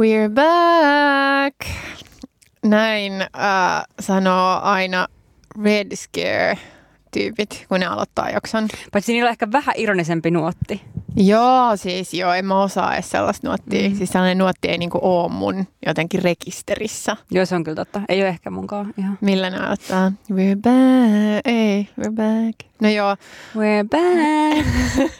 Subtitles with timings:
[0.00, 1.54] We're back!
[2.64, 3.28] Näin äh,
[4.00, 5.06] sanoo aina
[5.64, 8.68] Red Scare-tyypit, kun ne aloittaa jakson.
[8.92, 10.80] Paitsi niillä on ehkä vähän ironisempi nuotti.
[11.26, 13.88] Joo, siis joo, en mä osaa edes sellaista nuottia.
[13.88, 13.96] Mm.
[13.96, 17.16] Siis sellainen nuotti ei niinku oo mun jotenkin rekisterissä.
[17.30, 18.00] Joo, se on kyllä totta.
[18.08, 19.18] Ei ole ehkä munkaan ihan.
[19.20, 20.12] Millä ne aloittaa?
[20.32, 22.58] We're back, ei, we're back.
[22.80, 23.16] No joo.
[23.56, 24.66] We're back.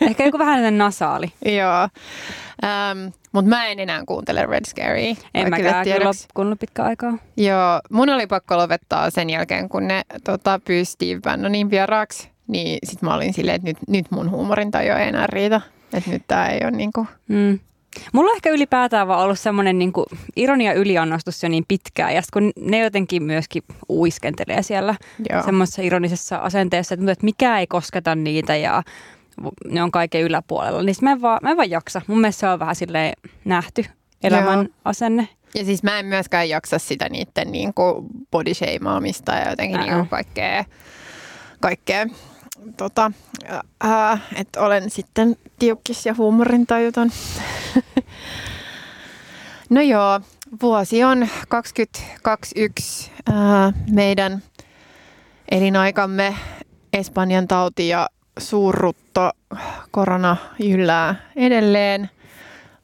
[0.10, 1.32] ehkä joku vähän nasaali.
[1.44, 1.88] joo.
[2.62, 5.14] Um, Mutta mä en enää kuuntele Red Scary.
[5.34, 7.18] En mäkään kyllä kuunnellut pitkä aikaa.
[7.36, 12.30] Joo, mun oli pakko lopettaa sen jälkeen, kun ne tota, pyysi Steve Bannonin vieraaksi.
[12.46, 15.60] Niin sit mä olin silleen, että nyt, nyt mun huumorintaju ei enää riitä.
[15.94, 17.06] Että nyt tää ei ole niinku...
[17.28, 17.58] Mm.
[18.12, 19.92] Mulla on ehkä ylipäätään vaan ollut semmoinen niin
[20.36, 22.14] ironia yliannostus jo niin pitkään.
[22.14, 24.94] Ja kun ne jotenkin myöskin uiskentelee siellä
[25.44, 28.82] semmoisessa ironisessa asenteessa, että, että mikä ei kosketa niitä ja
[29.64, 30.82] ne on kaiken yläpuolella.
[30.82, 32.02] Niin mä en, vaan, mä en vaan jaksa.
[32.06, 33.12] Mun mielestä se on vähän silleen
[33.44, 33.84] nähty
[34.22, 34.68] elämän Joo.
[34.84, 35.28] asenne.
[35.54, 37.72] Ja siis mä en myöskään jaksa sitä niiden niin
[38.30, 40.64] body ja jotenkin niin kaikkea,
[41.60, 42.06] kaikkea
[42.76, 43.12] tota,
[43.84, 47.10] äh, että olen sitten tiukkis ja huumorintajuton.
[49.70, 50.20] no joo,
[50.62, 53.10] vuosi on 2021.
[53.28, 53.34] Äh,
[53.90, 54.42] meidän
[55.50, 56.36] elinaikamme
[56.92, 59.30] Espanjan tauti ja suurrutto
[59.90, 62.10] korona jyllää edelleen.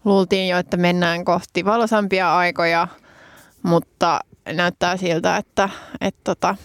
[0.05, 2.89] Luultiin jo, että mennään kohti valosampia aikoja,
[3.63, 4.21] mutta
[4.53, 5.69] näyttää siltä, että,
[6.01, 6.57] että tota,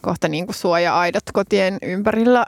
[0.00, 2.46] kohta niin kuin suoja-aidat kotien ympärillä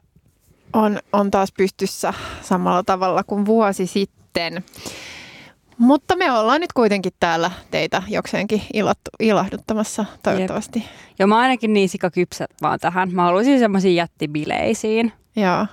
[0.72, 4.64] on, on taas pystyssä samalla tavalla kuin vuosi sitten.
[5.78, 8.62] Mutta me ollaan nyt kuitenkin täällä teitä jokseenkin
[9.20, 10.78] ilahduttamassa toivottavasti.
[10.78, 10.88] Jep.
[11.18, 13.12] Joo, mä ainakin niin sikakypsä vaan tähän.
[13.12, 15.12] Mä haluaisin semmoisiin jättibileisiin.
[15.36, 15.66] Joo.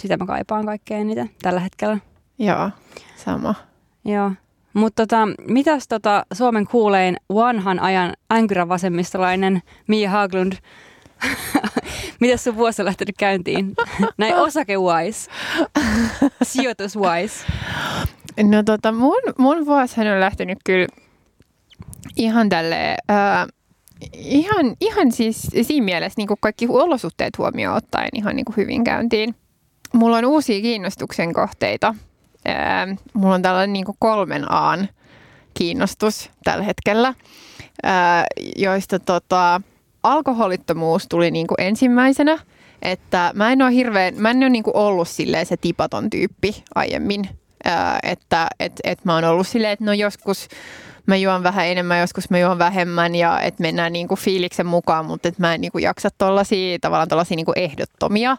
[0.00, 1.98] Sitä mä kaipaan kaikkea eniten tällä hetkellä.
[2.38, 2.70] Joo,
[3.16, 3.54] sama.
[4.04, 4.32] Joo.
[4.74, 10.52] Mutta tota, mitäs tota Suomen kuulein vanhan ajan änkyrä vasemmistolainen Mia Haglund
[12.20, 13.74] Mitäs sun vuosi on lähtenyt käyntiin?
[14.18, 15.30] Näin osake-wise,
[16.42, 17.46] sijoitus-wise.
[18.42, 20.86] No tota, mun, mun vuosi on lähtenyt kyllä
[22.16, 23.46] ihan tälle äh,
[24.14, 28.84] ihan, ihan siis siinä mielessä niin kuin kaikki olosuhteet huomioon ottaen ihan niin kuin hyvin
[28.84, 29.34] käyntiin.
[29.92, 31.94] Mulla on uusia kiinnostuksen kohteita.
[32.48, 34.88] Äh, mulla on tällainen niin kuin kolmen aan
[35.54, 37.08] kiinnostus tällä hetkellä,
[37.86, 38.24] äh,
[38.56, 39.60] joista tota,
[40.02, 42.38] alkoholittomuus tuli niin kuin ensimmäisenä,
[42.82, 46.64] että mä en ole hirveän, mä en ole niin kuin ollut silleen se tipaton tyyppi
[46.74, 47.28] aiemmin,
[47.64, 50.48] ää, että et, et mä oon ollut silleen, että no joskus
[51.06, 55.06] mä juon vähän enemmän, joskus mä juon vähemmän ja että mennään niin kuin fiiliksen mukaan,
[55.06, 58.36] mutta että mä en niin kuin jaksa tollaisia, tavallaan tollaisia niin kuin ehdottomia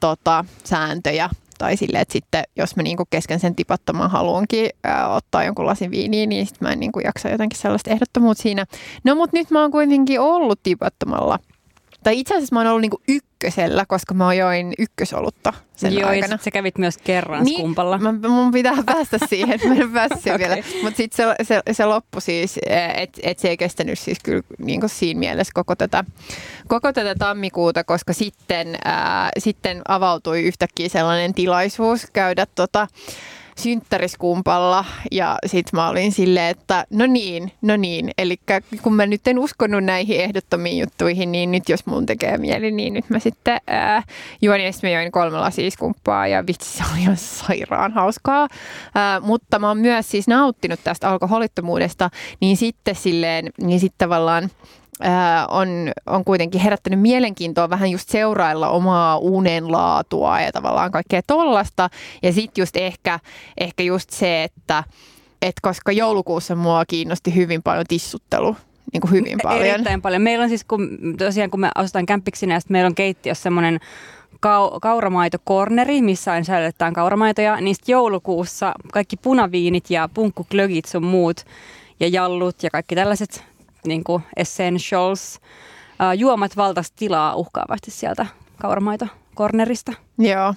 [0.00, 1.30] tota, sääntöjä
[1.60, 4.70] tai silleen, että sitten jos mä niinku kesken sen tipattoman haluankin
[5.16, 8.66] ottaa jonkun lasin viiniä, niin sit mä en niinku jaksa jotenkin sellaista ehdottomuutta siinä.
[9.04, 11.38] No mutta nyt mä oon kuitenkin ollut tipattomalla.
[12.02, 16.34] Tai itse asiassa mä oon ollut niinku ykkösellä, koska mä join ykkösolutta sen Joo, aikana.
[16.34, 17.98] ja sä kävit myös kerran niin, skumpalla.
[17.98, 20.38] Mä, mun pitää päästä siihen, mä en päässyt okay.
[20.38, 20.56] vielä.
[20.82, 22.58] Mutta sitten se, se, se loppui siis,
[22.94, 26.04] että et se ei kestänyt siis kyllä niin siinä mielessä koko tätä,
[26.68, 32.86] koko tätä tammikuuta, koska sitten, ää, sitten avautui yhtäkkiä sellainen tilaisuus käydä tota,
[33.60, 38.10] synttäriskumpalla ja sitten mä olin silleen, että no niin, no niin.
[38.18, 38.36] Eli
[38.82, 42.94] kun mä nyt en uskonut näihin ehdottomiin juttuihin, niin nyt jos mun tekee mieli, niin
[42.94, 44.02] nyt mä sitten ää,
[44.42, 48.48] juon ja mä join kolme lasiskumppaa ja vitsi se oli ihan sairaan hauskaa.
[48.94, 52.10] Ää, mutta mä oon myös siis nauttinut tästä alkoholittomuudesta,
[52.40, 54.50] niin sitten silleen, niin sitten tavallaan
[55.48, 55.68] on,
[56.06, 61.90] on kuitenkin herättänyt mielenkiintoa vähän just seurailla omaa unenlaatua ja tavallaan kaikkea tollasta.
[62.22, 63.20] Ja sitten just ehkä,
[63.58, 64.84] ehkä just se, että
[65.42, 68.56] et koska joulukuussa mua kiinnosti hyvin paljon tissuttelu,
[68.92, 69.66] niin kuin hyvin paljon.
[69.66, 70.22] Erittäin paljon.
[70.22, 73.80] Meillä on siis, kun, tosiaan kun me asutaan kämppiksinä, ja meillä on keittiössä semmoinen
[74.34, 77.60] kau- kauramaitokorneri, missä on säilytetään kauramaitoja.
[77.60, 81.44] Niistä joulukuussa kaikki punaviinit ja punkkuklögit sun muut
[82.00, 83.49] ja jallut ja kaikki tällaiset
[83.86, 85.40] niin kuin essentials.
[85.90, 88.26] Uh, juomat valtas tilaa uhkaavasti sieltä
[88.62, 89.92] kauramaito-kornerista.
[90.18, 90.54] Joo,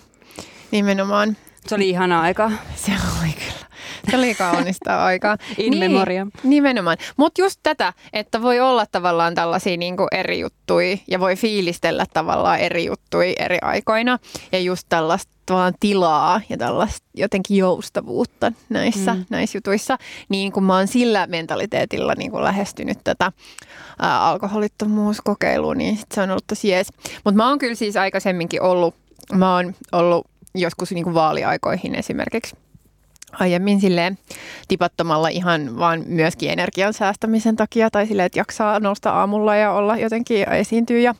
[0.71, 1.37] nimenomaan.
[1.67, 2.51] Se oli ihana aika.
[2.75, 3.65] Se oli kyllä.
[4.11, 5.37] Se oli kaunista aikaa.
[5.57, 6.31] In niin.
[6.43, 6.97] Nimenomaan.
[7.17, 12.59] Mutta just tätä, että voi olla tavallaan tällaisia niinku eri juttuja ja voi fiilistellä tavallaan
[12.59, 14.19] eri juttuja eri aikoina.
[14.51, 19.25] Ja just tällaista tavallaan tilaa ja tällaista jotenkin joustavuutta näissä, mm.
[19.29, 19.97] näissä jutuissa.
[20.29, 23.31] Niin kun mä oon sillä mentaliteetilla niin kun lähestynyt tätä
[23.99, 26.87] ää, alkoholittomuuskokeilua, niin sit se on ollut tosi jees.
[27.23, 28.95] Mutta mä oon kyllä siis aikaisemminkin ollut,
[29.33, 32.55] mä oon ollut joskus niin kuin vaaliaikoihin esimerkiksi
[33.39, 34.17] aiemmin silleen
[34.67, 39.97] tipattomalla ihan vaan myöskin energian säästämisen takia tai silleen, että jaksaa nousta aamulla ja olla
[39.97, 41.15] jotenkin esiintyä ja,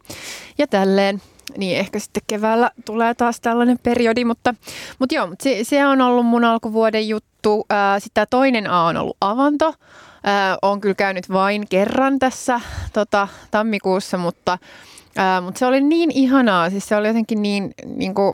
[0.57, 1.21] ja tälleen.
[1.57, 4.55] Niin ehkä sitten keväällä tulee taas tällainen periodi, mutta,
[4.99, 7.67] mutta joo, mutta se, se on ollut mun alkuvuoden juttu.
[7.99, 9.73] Sitten toinen A on ollut avanto.
[10.61, 12.61] On kyllä käynyt vain kerran tässä
[12.93, 14.57] tota, tammikuussa, mutta,
[15.15, 16.69] ää, mutta se oli niin ihanaa.
[16.69, 18.33] Siis se oli jotenkin niin, niin kuin,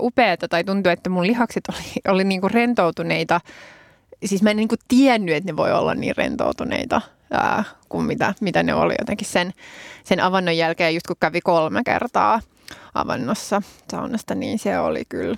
[0.00, 3.40] upeata tai tuntui, että mun lihakset oli, oli niin kuin rentoutuneita.
[4.24, 7.00] Siis mä en niin kuin tiennyt, että ne voi olla niin rentoutuneita
[7.30, 9.52] ää, kuin mitä, mitä ne oli jotenkin sen,
[10.04, 12.40] sen avannon jälkeen, just kun kävi kolme kertaa
[12.94, 15.36] avannossa saunasta, niin se oli kyllä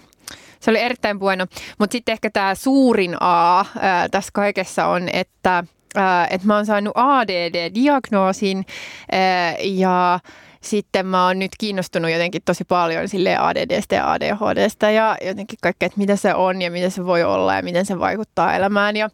[0.61, 1.47] se oli erittäin bueno.
[1.79, 5.65] Mutta sitten ehkä tämä suurin A ää, tässä kaikessa on, että
[5.95, 8.65] ää, et mä oon saanut ADD-diagnoosin
[9.13, 10.21] ää, ja
[10.67, 15.87] sitten mä oon nyt kiinnostunut jotenkin tosi paljon sille ADDstä ja ADHDstä ja jotenkin kaikkea,
[15.87, 19.11] että mitä se on ja mitä se voi olla ja miten se vaikuttaa elämään ja,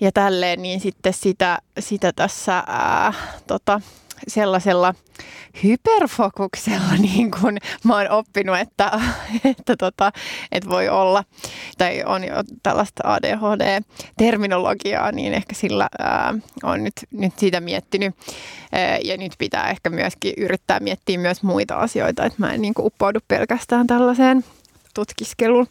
[0.00, 3.12] ja tälleen, niin sitten sitä, sitä tässä ää,
[3.46, 3.80] tota,
[4.28, 4.94] sellaisella
[5.64, 9.00] hyperfokuksella niin kuin mä oon oppinut, että,
[9.44, 10.12] että, tota,
[10.52, 11.24] että voi olla,
[11.78, 18.14] tai on jo tällaista ADHD-terminologiaa, niin ehkä sillä ää, on nyt, nyt siitä miettinyt.
[18.72, 22.74] Ää, ja nyt pitää ehkä myöskin yrittää miettiä myös muita asioita, että mä en niin
[22.74, 24.44] kuin uppoudu pelkästään tällaiseen
[24.94, 25.66] tutkiskelun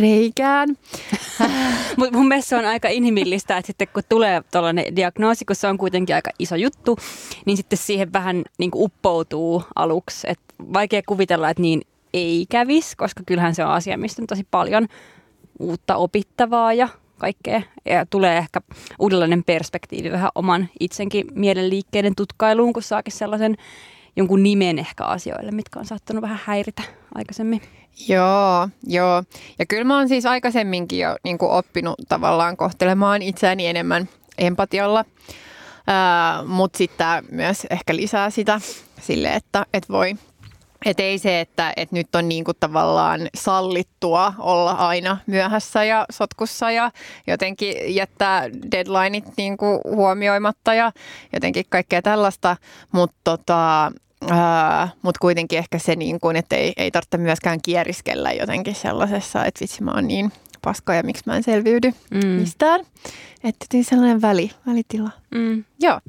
[0.00, 0.68] reikään.
[1.96, 5.68] Mutta mun mielestä se on aika inhimillistä, että sitten kun tulee tällainen diagnoosi, kun se
[5.68, 6.98] on kuitenkin aika iso juttu,
[7.44, 10.26] niin sitten siihen vähän niin kuin uppoutuu aluksi.
[10.30, 10.40] Et
[10.72, 11.82] vaikea kuvitella, että niin
[12.14, 14.86] ei kävisi, koska kyllähän se on asia, mistä on tosi paljon
[15.58, 16.88] uutta opittavaa ja
[17.18, 17.62] kaikkea.
[17.84, 18.60] Ja tulee ehkä
[18.98, 23.56] uudenlainen perspektiivi vähän oman itsenkin mielenliikkeiden tutkailuun, kun saakin sellaisen
[24.16, 26.82] jonkun nimen ehkä asioille, mitkä on saattanut vähän häiritä
[27.14, 27.60] aikaisemmin.
[28.08, 29.22] Joo, joo.
[29.58, 34.08] Ja kyllä mä oon siis aikaisemminkin jo niin kuin oppinut tavallaan kohtelemaan itseäni enemmän
[34.38, 35.04] empatialla.
[36.46, 38.60] Mutta sitten myös ehkä lisää sitä
[39.00, 40.14] sille, että et voi
[40.84, 46.70] et ei se, että et nyt on niinku tavallaan sallittua olla aina myöhässä ja sotkussa
[46.70, 46.90] ja
[47.26, 50.92] jotenkin jättää deadlineit niinku huomioimatta ja
[51.32, 52.56] jotenkin kaikkea tällaista.
[52.92, 53.92] Mutta tota,
[54.24, 59.44] Uh, Mutta kuitenkin ehkä se, niin kun, että ei, ei tarvitse myöskään kieriskellä jotenkin sellaisessa,
[59.44, 60.32] että vitsi mä oon niin
[60.62, 62.26] paska ja miksi mä en selviydy mm.
[62.26, 62.80] mistään.
[63.44, 65.10] Että tuli sellainen väli, välitila.
[65.34, 65.64] Mm.
[65.80, 66.00] Joo,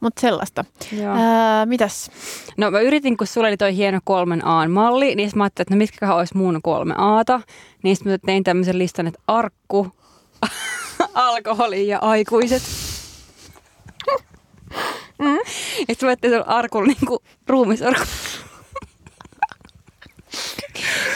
[0.00, 0.64] mutta sellaista.
[0.92, 1.14] Joo.
[1.14, 1.20] Uh,
[1.66, 2.10] mitäs?
[2.56, 5.78] No mä yritin, kun sulla oli toi hieno kolmen A-malli, niin mä ajattelin, että no
[5.78, 7.40] mitkä olisi muun kolme Aata.
[7.82, 9.86] Niin sitten mä tein tämmöisen listan, että arkku,
[11.14, 12.62] alkoholi ja aikuiset.
[15.18, 15.38] Mm.
[15.88, 18.04] Ja sitten arkun niin kuin ruumisarku.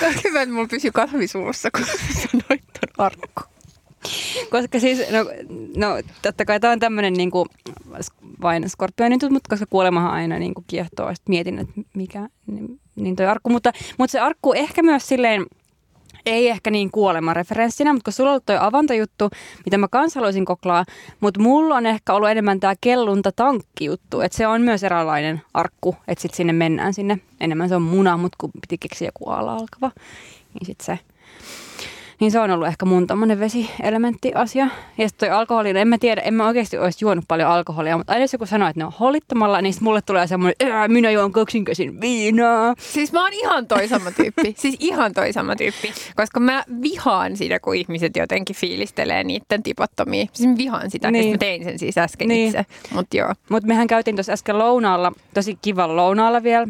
[0.24, 3.42] Hyvä, että mulla pysyy kahvisuussa, kun sanoit ton arkku.
[4.50, 5.18] Koska siis, no,
[5.76, 7.48] no totta kai tämä on tämmöinen niin kuin,
[8.42, 13.16] vain skorpionin mutta koska kuolemahan aina niin kuin kiehtoo, sitten mietin, että mikä, niin, niin
[13.16, 13.50] toi arkku.
[13.50, 15.46] Mutta, mutta se arkku ehkä myös silleen,
[16.26, 19.30] ei ehkä niin kuolemareferenssinä, mutta kun sulla on ollut toi avantajuttu,
[19.64, 20.84] mitä mä kans haluaisin koklaa,
[21.20, 25.96] mutta mulla on ehkä ollut enemmän tämä kellunta tankkijuttu, että se on myös eräänlainen arkku,
[26.08, 27.18] että sitten sinne mennään sinne.
[27.40, 29.90] Enemmän se on muna, mutta kun piti keksiä joku ala alkava,
[30.54, 30.98] niin sitten se
[32.22, 34.68] niin se on ollut ehkä mun tommonen vesielementti-asia.
[34.98, 38.12] Ja sitten toi alkoholi, en mä tiedä, en mä oikeasti olisi juonut paljon alkoholia, mutta
[38.12, 40.56] aina jos joku sanoo, että ne on holittomalla, niin mulle tulee semmoinen,
[40.88, 42.74] minä juon kaksinkäsin viinaa.
[42.78, 44.54] Siis mä oon ihan toi sama tyyppi.
[44.62, 45.92] siis ihan toi sama tyyppi.
[46.16, 50.26] Koska mä vihaan sitä, kun ihmiset jotenkin fiilistelee niiden tipottomia.
[50.32, 51.30] Siis mä vihaan sitä, niin.
[51.30, 52.46] mä tein sen siis äsken niin.
[52.46, 52.66] itse.
[52.94, 53.34] Mutta joo.
[53.48, 56.66] Mutta mehän käytiin tuossa äsken lounaalla, tosi kivan lounaalla vielä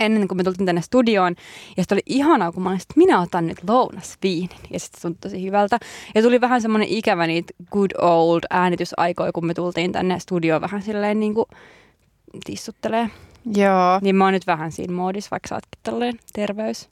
[0.00, 1.34] ennen kuin me tultiin tänne studioon.
[1.76, 4.58] Ja sitten oli ihanaa, kun mä olin, että minä otan nyt lounasviinin.
[4.70, 5.78] Ja sitten tuntui tosi hyvältä.
[6.14, 10.82] Ja tuli vähän semmoinen ikävä niitä good old äänitysaikoja, kun me tultiin tänne studioon vähän
[10.82, 11.46] silleen niin kuin
[12.44, 13.10] tissuttelee.
[13.54, 13.98] Joo.
[14.02, 16.88] Niin mä oon nyt vähän siinä moodissa, vaikka sä ootkin tälleen terveys.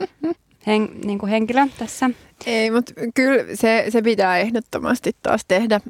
[0.66, 2.10] Hen, niin kuin henkilö tässä.
[2.46, 5.80] Ei, mutta kyllä se, se pitää ehdottomasti taas tehdä.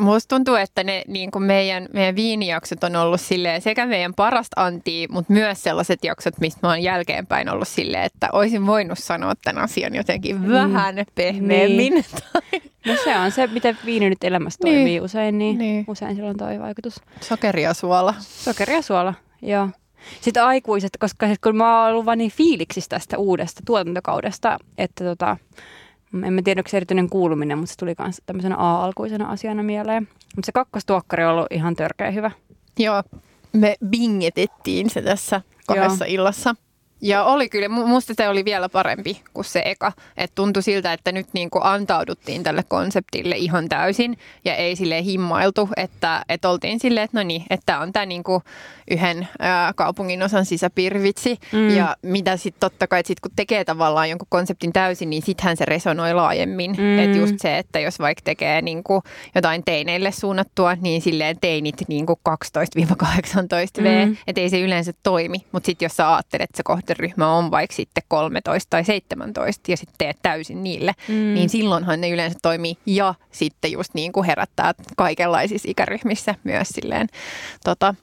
[0.00, 4.64] Musta tuntuu, että ne niin kuin meidän, meidän viinijaksot on ollut silleen, sekä meidän parasta
[4.64, 9.32] antia, mutta myös sellaiset jaksot, mistä mä oon jälkeenpäin ollut silleen, että olisin voinut sanoa
[9.44, 10.52] tämän asian jotenkin mm.
[10.52, 11.92] vähän pehmeämmin.
[11.94, 12.04] Niin.
[12.86, 15.02] No se on se, miten viini nyt elämässä toimii niin.
[15.02, 17.00] usein, niin, niin usein sillä on toi vaikutus.
[17.20, 18.14] Sokeri ja suola.
[18.18, 19.68] Sokeri ja suola, joo.
[20.20, 25.36] Sitten aikuiset, koska kun mä oon ollut vaan niin fiiliksissä tästä uudesta tuotantokaudesta, että tota,
[26.24, 30.08] en tiedä, onko se erityinen kuuluminen, mutta se tuli myös tämmöisenä A-alkuisena asiana mieleen.
[30.36, 32.30] Mutta se kakkostuokkari on ollut ihan törkeä hyvä.
[32.78, 33.02] Joo,
[33.52, 36.14] me bingetettiin se tässä kahdessa Joo.
[36.14, 36.54] illassa.
[37.00, 39.92] Ja oli kyllä, musta se oli vielä parempi kuin se eka.
[40.16, 45.04] Että tuntui siltä, että nyt niin kuin antauduttiin tälle konseptille ihan täysin ja ei sille
[45.04, 48.42] himmailtu, että, että oltiin silleen, että no niin, että on tämä niin kuin
[48.90, 51.38] yhden ää, kaupungin osan sisäpirvitsi.
[51.52, 51.76] Mm.
[51.76, 55.56] Ja mitä sitten totta kai, että sit kun tekee tavallaan jonkun konseptin täysin, niin sittenhän
[55.56, 56.70] se resonoi laajemmin.
[56.78, 56.98] Mm.
[56.98, 59.02] Että just se, että jos vaikka tekee niin kuin
[59.34, 64.16] jotain teineille suunnattua, niin silleen teinit niin kuin 12-18 V, mm.
[64.26, 65.38] että ei se yleensä toimi.
[65.52, 69.76] Mutta sitten jos sä ajattelet, että se kohderyhmä on vaikka sitten 13 tai 17 ja
[69.76, 71.14] sitten teet täysin niille, mm.
[71.14, 72.76] niin silloinhan ne yleensä toimii.
[72.86, 77.08] Ja sitten just niin kuin herättää kaikenlaisissa ikäryhmissä myös silleen
[77.64, 77.94] tota,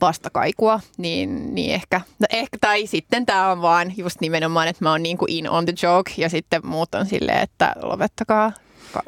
[0.00, 4.90] vastakaikua, niin, niin ehkä, no ehkä, tai sitten tämä on vaan just nimenomaan, että mä
[4.90, 8.52] oon niin kuin in on the joke ja sitten muut on silleen, että lopettakaa.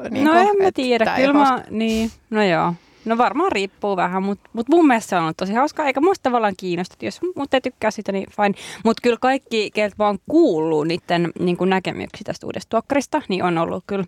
[0.09, 2.73] Niin no kuin, en mä tiedä, kyllä mä, niin, no joo.
[3.05, 6.23] No varmaan riippuu vähän, mutta mut mun mielestä se on ollut tosi hauskaa, eikä muista
[6.23, 6.95] tavallaan kiinnosta.
[7.01, 8.53] Jos mut ei tykkää sitä, niin fine.
[8.85, 13.83] Mutta kyllä kaikki, keltä vaan kuuluu niiden niin näkemyksiä tästä uudesta tuokkarista, niin on ollut
[13.87, 14.05] kyllä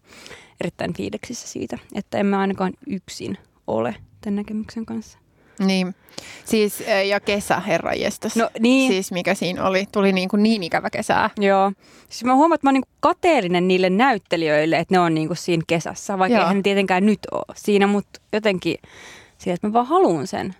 [0.61, 3.37] erittäin fiiliksissä siitä, että en mä ainakaan yksin
[3.67, 5.24] ole tämän näkemyksen kanssa.
[5.59, 5.95] Niin,
[6.45, 8.35] siis ja kesä, herra jestas.
[8.35, 8.91] No niin.
[8.91, 11.29] Siis mikä siinä oli, tuli niin, kuin niin ikävä kesää.
[11.37, 11.71] Joo.
[12.09, 15.37] Siis mä huomaan, että mä oon niin kateellinen niille näyttelijöille, että ne on niin kuin
[15.37, 16.43] siinä kesässä, vaikka Joo.
[16.43, 18.77] eihän ne tietenkään nyt ole siinä, mutta jotenkin
[19.37, 20.55] sillä, että mä vaan haluan sen.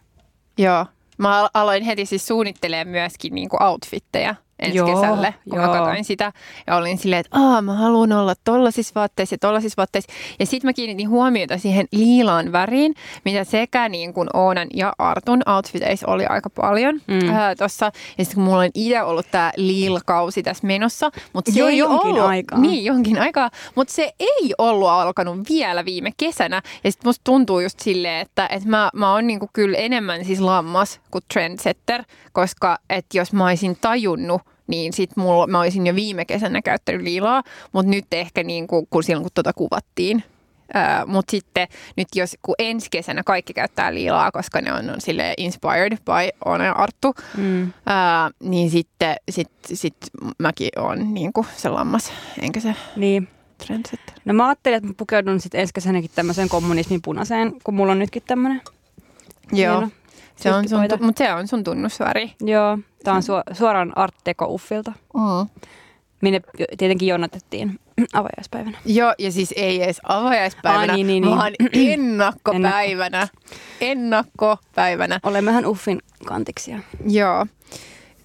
[0.58, 0.86] Joo.
[1.18, 5.68] Mä aloin heti siis suunnittelemaan myöskin niin kuin outfitteja ensi joo, kesälle, kun joo.
[5.68, 6.34] mä katsoin sitä.
[6.68, 10.14] Ja olin silleen, että Aa, mä haluan olla tollaisissa vaatteissa ja tollaisissa vaatteissa.
[10.40, 12.94] Ja sitten mä kiinnitin huomiota siihen liilaan väriin,
[13.26, 17.30] mitä sekä niin kuin Oonan ja Artun outfiteissa oli aika paljon mm.
[17.30, 17.86] ää, tossa.
[18.18, 21.12] Ja sitten kun mulla on itse ollut tämä liilkausi tässä menossa.
[21.34, 22.60] Mutta se jo ei jonkin ollut, aikaa.
[22.60, 23.50] Niin, jonkin aikaa.
[23.76, 26.62] Mutta se ei ollut alkanut vielä viime kesänä.
[26.84, 30.26] Ja sitten musta tuntuu just silleen, että, että mä, mä oon niin kuin kyllä enemmän
[30.26, 35.88] siis lammas kuin trendsetter, koska että jos mä olisin tajunnut, niin sit mulla, mä olisin
[35.88, 40.24] jo viime kesänä käyttänyt liilaa, mutta nyt ehkä niin kuin, kun silloin kun tota kuvattiin.
[41.06, 41.68] Mutta sitten
[41.98, 46.38] nyt jos kun ensi kesänä kaikki käyttää liilaa, koska ne on, on sille inspired by
[46.46, 47.74] Ona Arttu, mm.
[47.86, 49.96] ää, niin sitten sit, sit
[50.40, 53.28] mäkin olen niin kuin se lammas, enkä se niin.
[53.66, 54.16] trendsetter.
[54.26, 58.00] No mä ajattelin, että mä pukeudun sitten ensi kesänäkin tämmöiseen kommunismin punaiseen, kun mulla on
[58.00, 58.62] nytkin tämmöinen.
[59.52, 59.76] Joo.
[59.78, 59.90] Hieno
[60.36, 62.32] se on sun, mutta se on sun tunnusväri.
[62.42, 64.92] Joo, tämä on su- suoraan Art Deco-uffilta.
[65.14, 65.50] Mm.
[66.22, 66.42] Minne
[66.78, 67.80] tietenkin jonotettiin
[68.14, 68.78] avajaispäivänä.
[68.86, 71.38] Joo, ja siis ei edes avajaispäivänä, Ai, niin, niin, niin.
[71.38, 73.28] vaan ennakkopäivänä.
[73.82, 75.20] ennakkopäivänä.
[75.24, 76.80] Olemmehan uffin kantiksia.
[77.08, 77.46] Joo.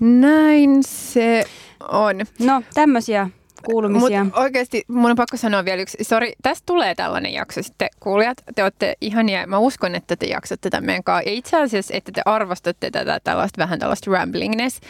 [0.01, 1.45] Näin se
[1.89, 2.17] on.
[2.39, 3.31] No, tämmöisiä
[3.65, 4.25] kuulumisia.
[4.25, 5.99] Mut oikeasti mun on pakko sanoa vielä yksi.
[6.03, 7.89] Sori, tästä tulee tällainen jakso sitten.
[8.01, 9.47] Kuulijat, te olette ihania.
[9.47, 11.31] Mä uskon, että te jaksatte tämän meidän kanssa.
[11.31, 14.81] Ja itse asiassa, että te arvostatte tätä tällaista vähän tällaista ramblingness.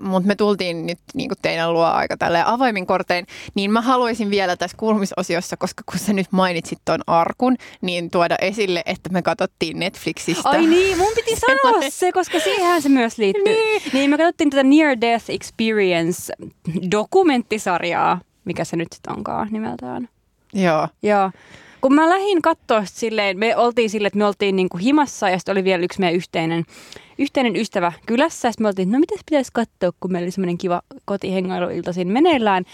[0.00, 3.26] Mutta me tultiin nyt niin teidän luo aika tälleen avaimin kortein.
[3.54, 8.36] Niin mä haluaisin vielä tässä kuulumisosiossa, koska kun sä nyt mainitsit ton arkun, niin tuoda
[8.40, 10.48] esille, että me katsottiin Netflixistä.
[10.48, 13.44] Ai niin, mun piti sanoa se, koska siihen se myös liittyy.
[13.44, 13.82] niin.
[13.92, 16.32] niin me katsottiin tätä Near Death Experience
[16.90, 20.08] dokumenttisarjaa, mikä se nyt sitten onkaan nimeltään.
[20.52, 20.88] Joo.
[21.02, 21.30] Joo.
[21.82, 25.52] Kun mä lähdin katsoa silleen, me oltiin silleen, että me oltiin niinku himassa ja sitten
[25.52, 26.64] oli vielä yksi meidän yhteinen,
[27.18, 28.48] yhteinen ystävä kylässä.
[28.48, 32.64] Ja me oltiin, no mitäs pitäisi katsoa, kun meillä oli semmoinen kiva kotihengailuilta siinä meneillään.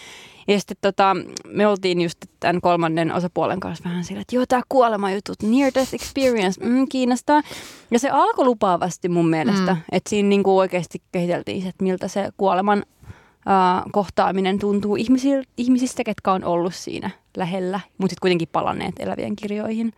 [0.48, 4.62] Ja sitten tota, me oltiin just tämän kolmannen osapuolen kanssa vähän sillä, että joo, tämä
[4.68, 7.42] kuolemajutut, near death experience, mm, kiinnostaa.
[7.90, 9.80] Ja se alkoi lupaavasti mun mielestä, mm.
[9.92, 12.82] että siinä niinku oikeasti kehiteltiin että miltä se kuoleman
[13.46, 14.96] uh, kohtaaminen tuntuu
[15.56, 19.92] ihmisistä, ketkä on ollut siinä lähellä, mutta sitten kuitenkin palanneet elävien kirjoihin.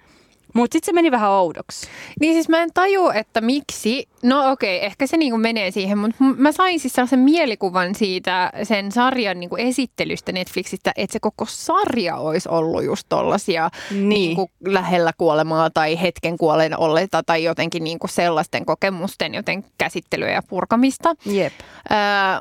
[0.55, 1.87] Mutta sitten se meni vähän oudoksi.
[2.21, 4.09] Niin siis mä en taju, että miksi.
[4.23, 8.53] No okei, okay, ehkä se niinku menee siihen, mutta mä sain siis sellaisen mielikuvan siitä
[8.63, 14.09] sen sarjan niinku esittelystä Netflixistä, että se koko sarja olisi ollut just tollasia niin.
[14.09, 20.43] niinku lähellä kuolemaa tai hetken kuoleen olleita tai jotenkin niinku sellaisten kokemusten joten käsittelyä ja
[20.49, 21.15] purkamista.
[21.27, 21.53] Jep.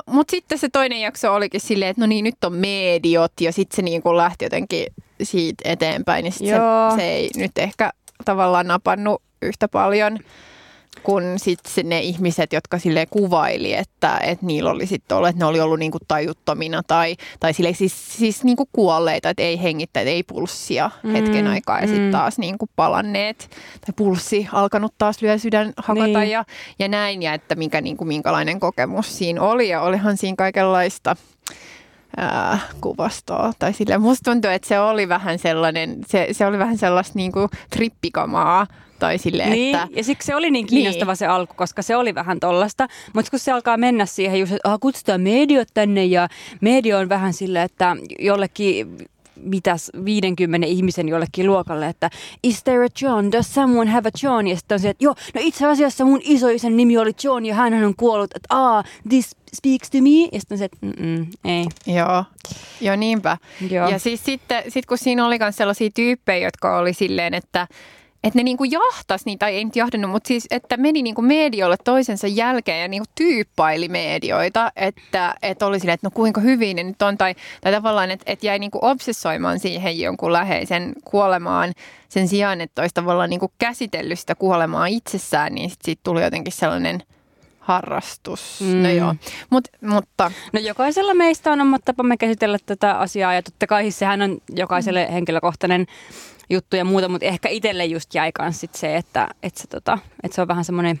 [0.06, 3.76] Mutta sitten se toinen jakso olikin silleen, että no niin, nyt on mediot ja sitten
[3.76, 4.86] se niinku lähti jotenkin
[5.22, 6.54] siitä eteenpäin, niin sit se,
[6.96, 7.92] se ei nyt ehkä
[8.24, 10.18] tavallaan napannut yhtä paljon
[11.02, 15.44] kuin sit ne ihmiset, jotka sille kuvaili, että, että niillä oli sitten ollut, että ne
[15.44, 20.10] oli ollut niinku tajuttomina tai, tai sille siis, siis niinku kuolleita, että ei hengittä, että
[20.10, 22.12] ei pulssia mm, hetken aikaa ja sitten mm.
[22.12, 23.50] taas niinku palanneet
[23.80, 26.30] tai pulssi alkanut taas lyö sydän hakata niin.
[26.30, 26.44] ja,
[26.78, 31.16] ja näin ja että mikä, niinku, minkälainen kokemus siinä oli ja olihan siinä kaikenlaista
[32.16, 33.52] ää, kuvastoa.
[33.58, 37.48] Tai sille musta tuntuu, että se oli vähän sellainen, se, se oli vähän sellaista niinku
[37.70, 38.66] trippikamaa,
[38.98, 41.16] Tai silleen, Niin, että, ja siksi se oli niin kiinnostava Niin.
[41.16, 42.88] se alku, koska se oli vähän tollasta.
[43.14, 46.28] Mutta kun se alkaa mennä siihen just, että kutsutaan mediot tänne ja
[46.60, 48.96] media on vähän silleen, että jollekin
[49.42, 52.10] mitäs 50 ihmisen jollekin luokalle, että
[52.42, 54.46] is there a John, does someone have a John?
[54.46, 57.54] Ja sitten on se, että joo, no itse asiassa mun isoisen nimi oli John ja
[57.54, 60.28] hän on kuollut, että ah, this speaks to me.
[60.32, 60.86] Ja sitten on se, että
[61.44, 61.66] ei.
[61.86, 62.24] Joo,
[62.80, 63.36] joo niinpä.
[63.70, 63.88] Joo.
[63.88, 67.66] Ja siis sitten, sit kun siinä oli myös sellaisia tyyppejä, jotka oli silleen, että
[68.24, 71.76] että ne niinku jahtas niitä, tai ei nyt jahdannut, mutta siis, että meni niinku medioille
[71.84, 76.82] toisensa jälkeen ja niinku tyyppaili medioita, että, että oli silleen, että no kuinka hyvin ne
[76.82, 81.72] nyt on, tai, tai tavallaan, että, että jäi niinku obsessoimaan siihen jonkun läheisen kuolemaan
[82.08, 86.52] sen sijaan, että olisi tavallaan niinku käsitellyt sitä kuolemaa itsessään, niin sit siitä tuli jotenkin
[86.52, 87.02] sellainen
[87.60, 88.60] harrastus.
[88.60, 88.82] Mm.
[88.82, 88.96] No Mm.
[88.96, 89.14] joo,
[89.50, 94.22] Mut, mutta No jokaisella meistä on omat tapamme käsitellä tätä asiaa ja totta kai sehän
[94.22, 95.12] on jokaiselle Mm.
[95.12, 95.86] henkilökohtainen
[96.50, 99.98] juttu ja muuta, mutta ehkä itselle just jäi kans sit se, että, että, se, tota,
[100.22, 101.00] että se on vähän semmoinen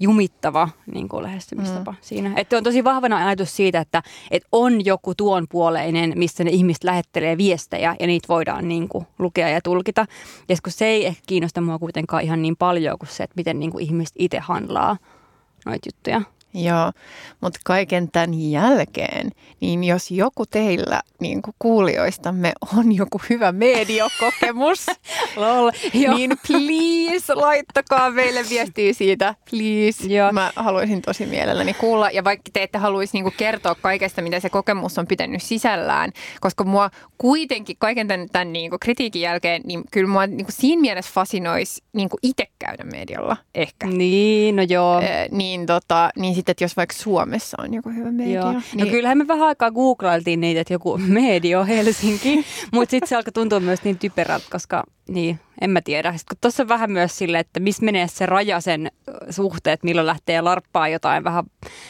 [0.00, 1.96] jumittava niin kuin lähestymistapa mm.
[2.00, 2.32] siinä.
[2.36, 6.84] Että on tosi vahvana ajatus siitä, että, että on joku tuon puoleinen, missä ne ihmiset
[6.84, 10.06] lähettelee viestejä ja niitä voidaan niin kuin, lukea ja tulkita.
[10.48, 13.58] Ja kun se ei ehkä kiinnosta mua kuitenkaan ihan niin paljon kuin se, että miten
[13.58, 14.96] niin kuin, ihmiset itse handlaa
[15.66, 16.22] noita juttuja.
[16.56, 16.92] Joo,
[17.40, 24.86] mutta kaiken tämän jälkeen, niin jos joku teillä niin kuin kuulijoistamme on joku hyvä mediokokemus,
[25.36, 25.70] Lol.
[25.94, 30.06] Niin please laittakaa meille viestiä siitä, please.
[30.06, 30.32] Joo.
[30.32, 32.10] Mä haluaisin tosi mielelläni kuulla.
[32.10, 36.64] Ja vaikka te ette haluaisi niinku kertoa kaikesta, mitä se kokemus on pitänyt sisällään, koska
[36.64, 41.82] mua kuitenkin kaiken tämän, tämän niinku kritiikin jälkeen, niin kyllä mua niinku siinä mielessä fasinoisi
[41.92, 43.86] niinku itse käydä medialla ehkä.
[43.86, 45.00] Niin, no joo.
[45.00, 48.40] Eh, niin, tota, niin sitten, että jos vaikka Suomessa on joku hyvä media.
[48.40, 48.52] Joo.
[48.52, 53.16] No niin, kyllähän me vähän aikaa googlailtiin niitä, että joku medio Helsinki, mutta sitten se
[53.16, 56.16] alkoi tuntua myös niin typerältä, koska niin, en mä tiedä.
[56.16, 58.90] Sitten tuossa on vähän myös sille, että missä menee se raja sen
[59.30, 61.44] suhteen, että milloin lähtee larppaa jotain vähän,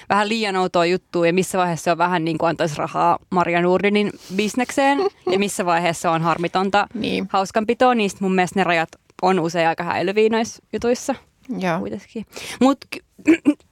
[0.09, 3.63] vähän liian outoa juttua ja missä vaiheessa se on vähän niin kuin antaisi rahaa Maria
[3.63, 4.99] Nurdinin bisnekseen
[5.33, 7.29] ja missä vaiheessa on harmitonta Niin.
[7.33, 8.89] hauskanpitoa, niin mun mielestä ne rajat
[9.23, 11.15] on usein aika häilyviä noissa jutuissa
[11.59, 11.79] Joo.
[11.79, 12.27] kuitenkin.
[12.61, 12.87] Mutta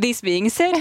[0.00, 0.74] this being said,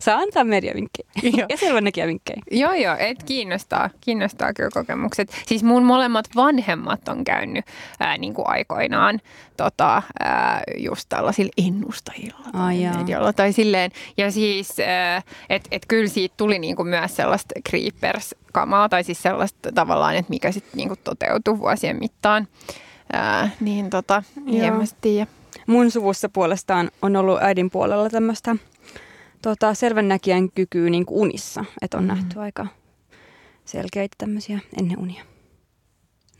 [0.00, 1.46] saa antaa mediavinkkejä Joo.
[1.48, 2.42] ja selvänäkijävinkkejä.
[2.50, 5.32] Joo, joo, et kiinnostaa, kiinnostaa kyllä kokemukset.
[5.46, 7.64] Siis mun molemmat vanhemmat on käynyt
[8.00, 9.20] ää, niin kuin aikoinaan
[9.56, 13.90] tota, ää, just tällaisilla ennustajilla Ai mediolla tai silleen.
[14.16, 14.76] Ja siis,
[15.48, 20.30] että et kyllä siitä tuli niin kuin myös sellaista creepers-kamaa tai siis sellaista tavallaan, että
[20.30, 22.48] mikä sitten niin toteutui vuosien mittaan.
[23.12, 25.39] Ää, niin tota, en mä tiedä.
[25.70, 28.56] Mun suvussa puolestaan on ollut äidin puolella tämmöistä
[29.42, 32.08] tota, selvänäkijän kykyä niin kuin unissa, että on mm.
[32.08, 32.66] nähty aika
[33.64, 35.24] selkeitä tämmöisiä ennen unia.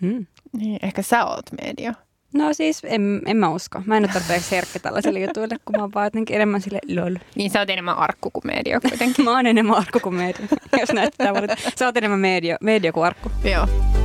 [0.01, 0.27] Mm.
[0.53, 1.95] Niin, ehkä sä oot media.
[2.35, 3.83] No siis en, en mä usko.
[3.87, 7.17] Mä en ole tarpeeksi herkkä tällaisille jutuille, kun mä oon vaan jotenkin enemmän sille lol.
[7.35, 9.25] Niin sä oot enemmän arkku kuin media kuitenkin.
[9.25, 10.47] Mä oon enemmän arkku kuin media,
[10.81, 11.57] jos näet valita.
[11.79, 13.31] Sä oot enemmän media, media kuin arkku.
[13.45, 14.00] Joo.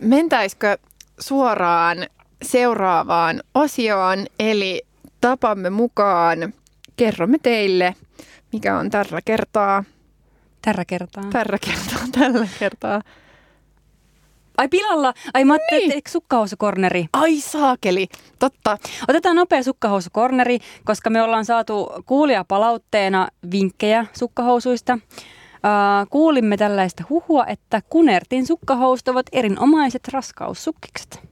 [0.00, 0.78] Mentäisikö
[1.20, 1.96] suoraan
[2.42, 4.82] seuraavaan osioon, eli
[5.20, 6.52] tapamme mukaan
[6.96, 7.94] kerromme teille,
[8.52, 9.84] mikä on tällä kertaa,
[10.62, 11.22] Tällä kertaa.
[11.32, 13.02] tällä kertaa, tällä kertaa.
[14.58, 15.14] Ai pilalla!
[15.34, 15.98] Ai mä ajattelin, Niin.
[15.98, 17.06] että sukkahousukorneri?
[17.12, 18.08] Ai saakeli,
[18.38, 18.78] totta.
[19.08, 24.98] Otetaan nopea sukkahousukorneri, koska me ollaan saatu kuulijapalautteena vinkkejä sukkahousuista.
[25.60, 31.29] Uh, kuulimme tällaista huhua, että Kunertin sukkahousut ovat erinomaiset raskaussukkikset.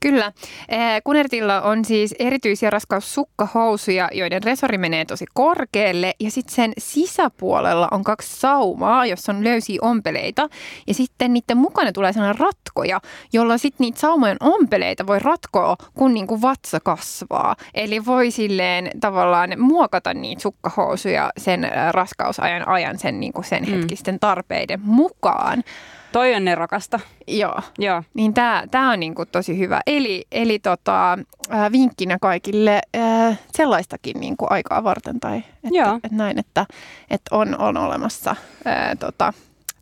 [0.00, 0.32] Kyllä.
[0.68, 6.14] Eh, Kunertilla on siis erityisiä raskaussukkahousuja, joiden resori menee tosi korkealle.
[6.20, 10.48] Ja sitten sen sisäpuolella on kaksi saumaa, jossa on löysiä ompeleita.
[10.86, 13.00] Ja sitten niiden mukana tulee sellainen ratkoja,
[13.32, 17.56] jolla sitten niitä saumojen ompeleita voi ratkoa, kun niinku vatsa kasvaa.
[17.74, 23.70] Eli voi silleen tavallaan muokata niitä sukkahousuja sen eh, raskausajan ajan sen, niinku sen Mm.
[23.72, 25.64] hetkisten tarpeiden mukaan.
[26.12, 27.00] Toi on nerokasta.
[27.26, 27.60] Joo.
[27.78, 28.02] Joo.
[28.14, 29.80] Niin tämä tää on niinku tosi hyvä.
[29.86, 31.18] Eli, eli tota,
[31.50, 35.20] ää, vinkkinä kaikille ää, sellaistakin niinku aikaa varten.
[35.20, 35.96] Tai että, Joo.
[35.96, 36.66] että näin, että,
[37.10, 39.32] että on, on olemassa ää, tota,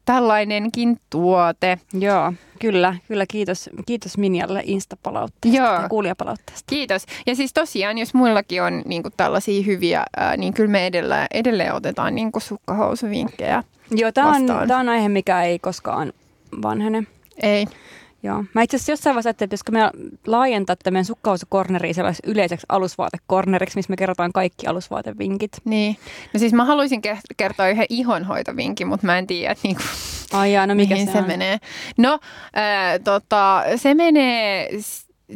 [0.05, 1.79] tällainenkin tuote.
[1.93, 3.25] Joo, kyllä, kyllä.
[3.29, 5.83] Kiitos, kiitos Minjalle Insta-palautteesta Joo.
[5.83, 6.65] ja kuulijapalautteesta.
[6.67, 7.07] Kiitos.
[7.27, 11.75] Ja siis tosiaan, jos muillakin on niinku tällaisia hyviä, ää, niin kyllä me edelleen, edelleen
[11.75, 13.65] otetaan niinku sukkahousuvinkkejä.
[13.91, 16.13] Joo, tämä on, tää on aihe, mikä ei koskaan
[16.63, 17.03] vanhene.
[17.43, 17.67] Ei.
[18.23, 18.45] Joo.
[18.55, 23.77] Mä itse asiassa jossain vaiheessa ajattelin, että pitäisikö me laajentaa tämän sukkahousukorneriin sellaiseksi yleiseksi alusvaatekorneriksi,
[23.79, 25.53] missä me kerrotaan kaikki alusvaatevinkit.
[25.65, 25.97] Niin.
[26.35, 29.83] No siis mä haluaisin ke- kertoa yhden ihonhoitovinkin, mutta mä en tiedä, että niinku,
[30.33, 31.27] Ai jaa, no mikä mihin se, se on?
[31.27, 31.59] menee.
[31.99, 32.19] No,
[32.55, 34.71] ää, tota, se menee,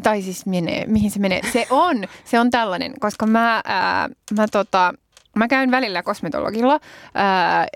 [0.02, 1.40] tai siis menee, mihin se menee?
[1.52, 4.94] Se on, se on tällainen, koska mä, ää, mä tota,
[5.36, 6.80] Mä käyn välillä kosmetologilla
[7.14, 7.66] ää,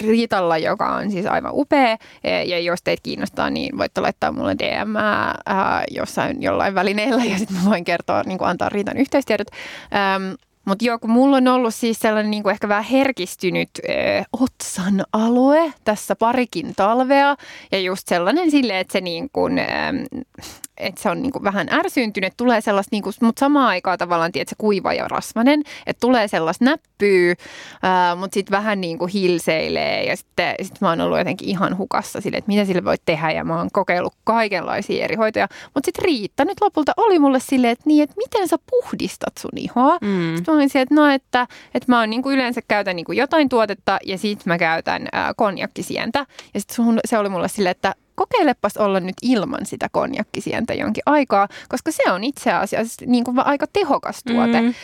[0.00, 1.96] Riitalla, joka on siis aivan upea.
[2.24, 7.38] E, Ja jos teitä kiinnostaa, niin voitte laittaa mulle DM ää, jossain jollain välineellä ja
[7.38, 9.48] sitten voin kertoa, niin antaa Riitan yhteistiedot.
[9.94, 10.32] Ähm,
[10.64, 13.92] mutta joo, kun mulla on ollut siis sellainen niin kuin ehkä vähän herkistynyt ö,
[14.32, 17.36] otsan alue tässä parikin talvea.
[17.72, 19.64] Ja just sellainen sille, että se, niin kuin, ö,
[20.76, 24.32] että se on niin kuin vähän ärsyyntynyt, tulee sellaista, niin kuin, mutta samaan aikaan tavallaan,
[24.32, 27.34] tiedät, se kuiva ja rasvanen, että tulee sellaista näppyä,
[27.82, 31.78] ää, mutta sitten vähän niin kuin hilseilee ja sitten sit mä oon ollut jotenkin ihan
[31.78, 35.86] hukassa sille, että mitä sille voi tehdä ja mä oon kokeillut kaikenlaisia eri hoitoja, mutta
[35.86, 39.98] sitten Riitta nyt lopulta oli mulle silleen, että niin, että miten sä puhdistat sun ihoa.
[40.00, 40.36] Mm.
[40.36, 43.06] Sitten mä olin siellä, että no, että, että mä oon niin kuin yleensä käytän niin
[43.06, 46.26] kuin jotain tuotetta ja sitten mä käytän ää, konjakkisientä.
[46.54, 51.48] Ja sitten se oli mulle silleen, että kokeilepas olla nyt ilman sitä konjakkisientä jonkin aikaa,
[51.68, 54.60] koska se on itse asiassa niin kuin aika tehokas tuote.
[54.60, 54.74] Mm.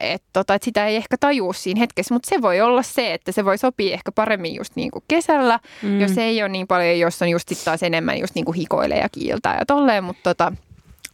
[0.00, 3.32] Että tota, et sitä ei ehkä tajua siinä hetkessä, mutta se voi olla se, että
[3.32, 6.00] se voi sopia ehkä paremmin just niin kuin kesällä, mm.
[6.00, 9.08] jos ei ole niin paljon, jos on just taas enemmän just niin kuin hikoilee ja
[9.08, 10.52] kiiltää ja tolleen, mutta tota,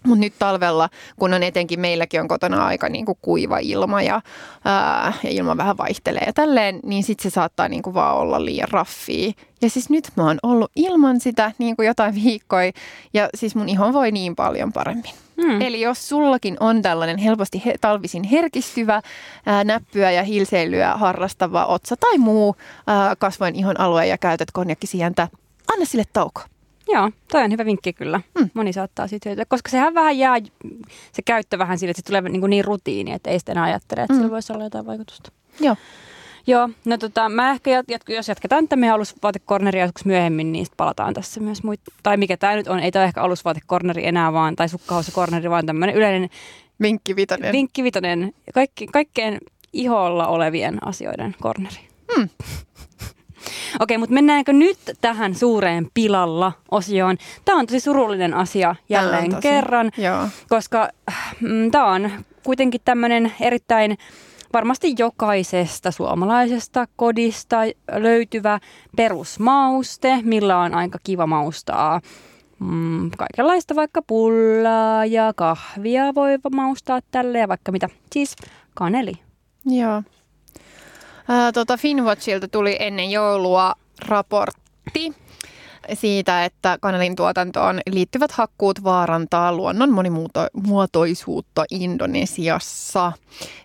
[0.06, 4.20] mutta nyt talvella, kun on etenkin meilläkin on kotona aika niin kuin kuiva ilma ja,
[4.64, 8.44] ää, ja ilma vähän vaihtelee ja tälleen, niin sitten se saattaa niin kuin vaan olla
[8.44, 9.32] liian raffia.
[9.62, 12.72] Ja siis nyt mä oon ollut ilman sitä niin kuin jotain viikkoja
[13.14, 15.12] ja siis mun iho voi niin paljon paremmin.
[15.42, 15.60] Hmm.
[15.60, 19.02] Eli jos sullakin on tällainen helposti he, talvisin herkistyvä,
[19.46, 25.28] ää, näppyä ja hilseilyä harrastava otsa tai muu ää, kasvojen ihon alue ja käytät konjakkisientä,
[25.72, 26.42] anna sille tauko.
[26.88, 28.20] Joo, toi on hyvä vinkki kyllä.
[28.38, 28.50] Mm.
[28.54, 30.36] Moni saattaa siitä hyötyä, koska sehän vähän jää
[31.12, 34.00] se käyttö vähän sille, että se tulee niin, niin rutiini, että ei sitä enää ajattele,
[34.00, 34.16] että mm.
[34.16, 35.32] sillä voisi olla jotain vaikutusta.
[35.60, 35.76] Joo.
[36.48, 40.64] Joo, no tota, mä ehkä jat, jat, jos jatketaan tätä meidän alusvaatekorneria joskus myöhemmin, niin
[40.64, 41.92] sitten palataan tässä myös muita.
[42.02, 45.96] Tai mikä tämä nyt on, ei tämä ehkä alusvaatekorneri enää vaan, tai sukkahousukorneri, vaan tämmöinen
[45.96, 46.30] yleinen
[46.82, 47.52] vinkki vitonen.
[47.52, 49.38] Vinkki vitonen, kaikki, kaikkeen
[49.72, 51.88] iholla olevien asioiden korneri.
[52.14, 52.28] Hmm.
[53.80, 57.16] Okei, mutta mennäänkö nyt tähän suureen pilalla-osioon?
[57.44, 59.42] Tämä on tosi surullinen asia jälleen tosi.
[59.42, 60.28] kerran, Joo.
[60.48, 60.88] koska
[61.40, 62.10] mm, tämä on
[62.42, 63.98] kuitenkin tämmöinen erittäin
[64.52, 67.56] varmasti jokaisesta suomalaisesta kodista
[67.96, 68.60] löytyvä
[68.96, 72.00] perusmauste, millä on aika kiva maustaa
[72.58, 77.88] mm, kaikenlaista vaikka pullaa ja kahvia voi maustaa tälle ja vaikka mitä.
[78.12, 78.36] Siis
[78.74, 79.12] kaneli.
[79.64, 80.02] Joo.
[81.28, 83.74] Ää, tota Finwatchilta tuli ennen joulua
[84.08, 85.12] raportti
[85.94, 93.12] siitä, että kanelin tuotantoon liittyvät hakkuut vaarantaa luonnon monimuotoisuutta Indonesiassa.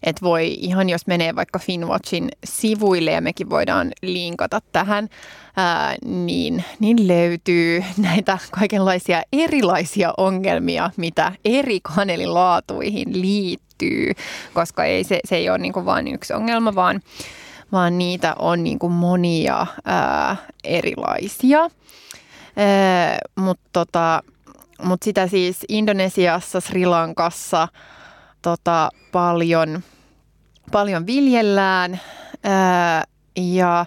[0.04, 5.10] Et voi ihan, jos menee vaikka Finwatchin sivuille ja mekin voidaan linkata tähän,
[5.56, 14.12] ää, niin, niin löytyy näitä kaikenlaisia erilaisia ongelmia, mitä eri kanelilaatuihin liittyy,
[14.54, 17.02] koska ei, se, se ei ole niin vain yksi ongelma, vaan
[17.72, 21.70] vaan niitä on niin kuin monia ää, erilaisia.
[23.36, 24.24] Mutta tota,
[24.84, 27.68] mut sitä siis Indonesiassa, Sri Lankassa
[28.42, 29.84] tota, paljon,
[30.72, 32.00] paljon viljellään
[32.44, 33.04] ää,
[33.36, 33.86] ja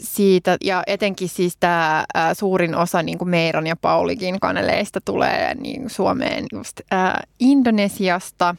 [0.00, 5.90] siitä, ja etenkin siis tämä suurin osa niin kuin Meiron ja Paulikin kaneleista tulee niin
[5.90, 8.54] Suomeen just ää, Indonesiasta.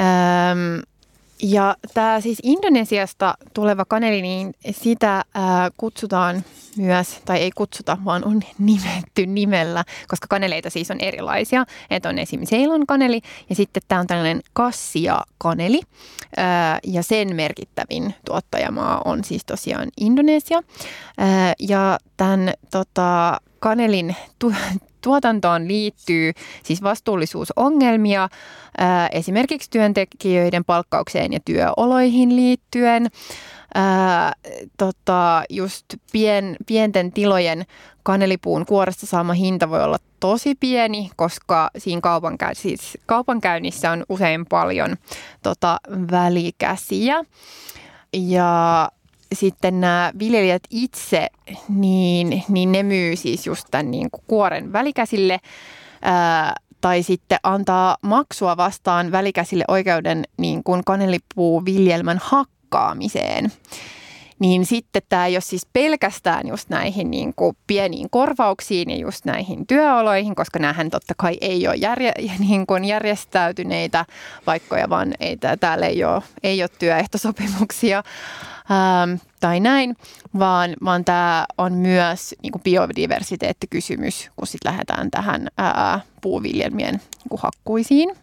[0.00, 0.80] Ähm,
[1.42, 6.44] ja tämä siis Indonesiasta tuleva kaneli, niin sitä ää, kutsutaan
[6.76, 11.64] myös, tai ei kutsuta, vaan on nimetty nimellä, koska kaneleita siis on erilaisia.
[11.90, 13.20] Että on esimerkiksi Ceylon kaneli
[13.50, 15.80] ja sitten tämä on tällainen kassia kaneli.
[16.36, 20.62] Ää, ja sen merkittävin tuottajamaa on siis tosiaan Indonesia.
[21.18, 24.54] Ää, ja tämän tota, kanelin tu-
[25.04, 28.28] tuotantoon liittyy siis vastuullisuusongelmia
[28.78, 33.10] ää, esimerkiksi työntekijöiden palkkaukseen ja työoloihin liittyen.
[33.74, 34.32] Ää,
[34.78, 37.64] tota, just pien, pienten tilojen
[38.02, 44.46] kanelipuun kuoresta saama hinta voi olla tosi pieni, koska siinä kaupankäy- siis kaupankäynnissä on usein
[44.46, 44.96] paljon
[45.42, 47.24] tota, välikäsiä.
[48.12, 48.88] Ja
[49.34, 51.28] sitten nämä viljelijät itse,
[51.68, 55.40] niin, niin ne myy siis just tämän niin kuin kuoren välikäsille
[56.02, 63.52] ää, tai sitten antaa maksua vastaan välikäsille oikeuden niin kuin kanelipuuviljelmän hakkaamiseen.
[64.44, 69.24] Niin sitten tämä ei ole siis pelkästään just näihin niin kuin pieniin korvauksiin ja just
[69.24, 72.12] näihin työoloihin, koska näähän totta kai ei ole järje,
[72.48, 74.04] niin kuin järjestäytyneitä
[74.46, 78.02] vaikkoja, vaan ei, täällä ei ole, ei ole työehtosopimuksia
[78.70, 79.96] ähm, tai näin,
[80.38, 87.40] vaan, vaan tämä on myös niin kuin biodiversiteettikysymys, kun sitten lähdetään tähän ää, puuviljelmien niin
[87.40, 88.16] hakkuisiin.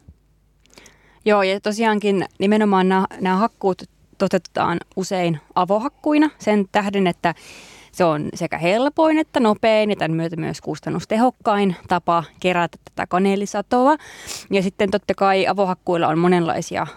[1.26, 3.84] Joo, ja tosiaankin nimenomaan nämä, nämä hakkuut
[4.30, 7.36] toteutetaan usein avohakkuina sen tähden, että
[7.92, 13.98] se on sekä helpoin että nopein ja tämän myötä myös kustannustehokkain tapa kerätä tätä kaneelisatoa.
[14.52, 16.88] Ja sitten totta kai avohakkuilla on monenlaisia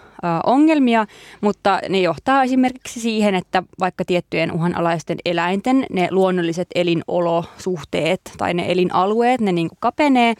[0.45, 1.05] ongelmia,
[1.41, 8.71] mutta ne johtaa esimerkiksi siihen, että vaikka tiettyjen uhanalaisten eläinten ne luonnolliset elinolosuhteet tai ne
[8.71, 10.33] elinalueet, ne niin kapenee.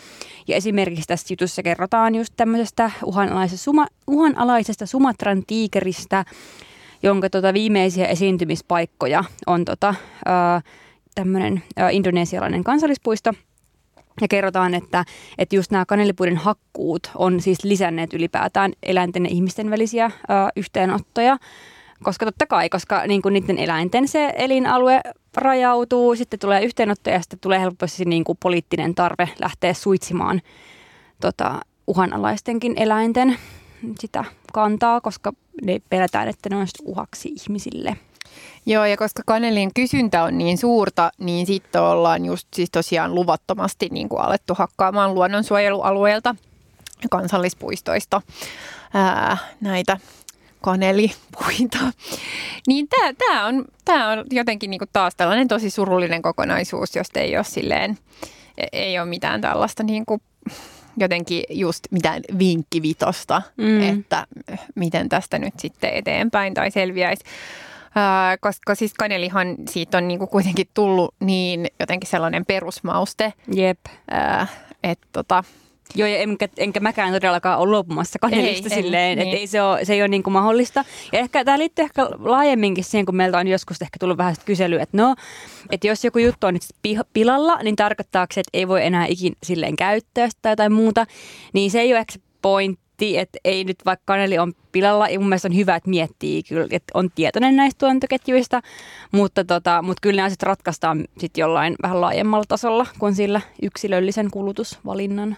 [0.47, 6.25] Ja esimerkiksi tässä jutussa kerrotaan just tämmöisestä uhanalaisesta, suma, uhanalaisesta Sumatran tiikeristä,
[7.05, 9.95] jonka tota viimeisiä esiintymispaikkoja on tota,
[11.15, 13.33] tämmöinen indonesialainen kansallispuisto–
[14.21, 15.05] ja kerrotaan, että,
[15.37, 20.11] että just nämä kanelipuiden hakkuut on siis lisänneet ylipäätään eläinten ja ihmisten välisiä ö,
[20.55, 21.37] yhteenottoja.
[22.03, 25.01] Koska totta kai, koska niin kuin niiden eläinten se elinalue
[25.35, 30.41] rajautuu, sitten tulee yhteenottoja ja sitten tulee helposti niin kuin poliittinen tarve lähteä suitsimaan
[31.21, 33.37] tota, uhanalaistenkin eläinten
[33.99, 35.33] sitä kantaa, koska
[35.65, 37.97] ne pelätään, että ne on uhaksi ihmisille.
[38.65, 43.89] Joo, ja koska kanelin kysyntä on niin suurta, niin sitten ollaan just siis tosiaan luvattomasti
[43.91, 46.35] niin kuin alettu hakkaamaan luonnonsuojelualueelta
[47.09, 48.21] kansallispuistoista
[48.93, 49.97] ää, näitä
[50.61, 51.77] kanelipuita.
[52.67, 57.35] Niin tämä tää on, tää on jotenkin niinku taas tällainen tosi surullinen kokonaisuus, jos ei
[57.35, 57.97] ole silleen,
[58.57, 60.21] e, ei ole mitään tällaista niinku
[60.97, 63.81] jotenkin just mitään vinkkivitosta, mm.
[63.81, 64.27] että
[64.75, 67.23] miten tästä nyt sitten eteenpäin tai selviäisi
[68.39, 73.33] koska siis kanelihan siitä on niinku kuitenkin tullut niin jotenkin sellainen perusmauste.
[73.53, 73.79] Jep.
[74.83, 75.43] että tota,
[75.95, 79.27] Joo, ja enkä, enkä mäkään todellakaan ole luopumassa kanelista ei, silleen, niin.
[79.27, 80.85] että ei se ole, se ei ole niin kuin mahdollista.
[81.11, 84.83] Ja ehkä tämä liittyy ehkä laajemminkin siihen, kun meiltä on joskus ehkä tullut vähän kyselyä,
[84.83, 85.15] että no,
[85.69, 86.63] että jos joku juttu on nyt
[87.13, 91.05] pilalla, niin tarkoittaako se, että ei voi enää ikin silleen käyttää sitä tai jotain muuta,
[91.53, 95.19] niin se ei ole ehkä se pointti että ei nyt vaikka kaneli on pilalla, ja
[95.19, 98.61] mun mielestä on hyvä, että miettii kyllä, että on tietoinen näistä tuotantoketjuista,
[99.11, 104.31] mutta, tota, mutta kyllä nämä sitten ratkaistaan sitten jollain vähän laajemmalla tasolla kuin sillä yksilöllisen
[104.31, 105.37] kulutusvalinnan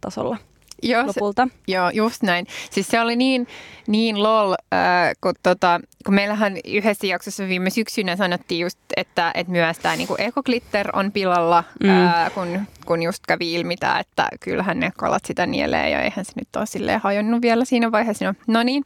[0.00, 0.36] tasolla
[0.82, 1.48] joo, lopulta.
[1.52, 2.46] Se, joo, just näin.
[2.70, 3.46] Siis se oli niin,
[3.86, 9.52] niin lol, äh, kun, tota, kun meillähän yhdessä jaksossa viime syksynä sanottiin just, että, että
[9.52, 11.90] myös tämä niinku ekoglitter on pilalla, mm.
[11.90, 16.24] äh, kun, kun just kävi ilmi tämä, että kyllähän ne kalat sitä nielee ja eihän
[16.24, 18.24] se nyt ole silleen hajonnut vielä siinä vaiheessa.
[18.24, 18.84] No, no niin,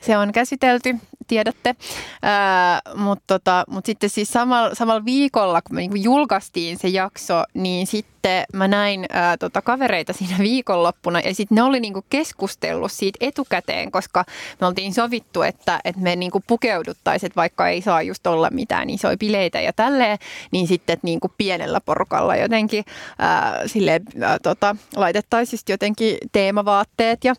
[0.00, 0.94] se on käsitelty,
[1.26, 1.68] tiedätte.
[1.70, 7.44] Äh, Mutta tota, mut sitten siis samalla, samalla viikolla, kun me niinku julkaistiin se jakso,
[7.54, 12.92] niin sitten mä näin ää, tota, kavereita siinä viikonloppuna ja sitten ne oli niinku keskustellut
[12.92, 14.24] siitä etukäteen, koska
[14.60, 18.90] me oltiin sovittu, että, että me niinku pukeuduttaisiin, että vaikka ei saa just olla mitään
[18.90, 20.18] isoja bileitä ja tälleen,
[20.50, 22.84] niin sitten niinku pienellä porukalla jotenkin
[23.18, 27.34] ää, silleen, ää, tota, laitettaisiin jotenkin teemavaatteet ja,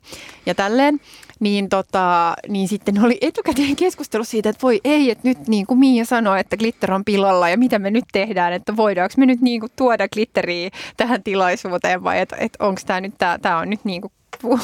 [0.45, 0.99] ja tälleen
[1.39, 5.79] niin, tota, niin sitten oli etukäteen keskustelu siitä, että voi ei, että nyt niin kuin
[5.79, 9.41] Miia sanoi, että glitter on pilalla ja mitä me nyt tehdään, että voidaanko me nyt
[9.41, 13.85] niin kuin tuoda glitteriä tähän tilaisuuteen vai että, että onko tämä nyt, tämä on nyt
[13.85, 14.13] niin kuin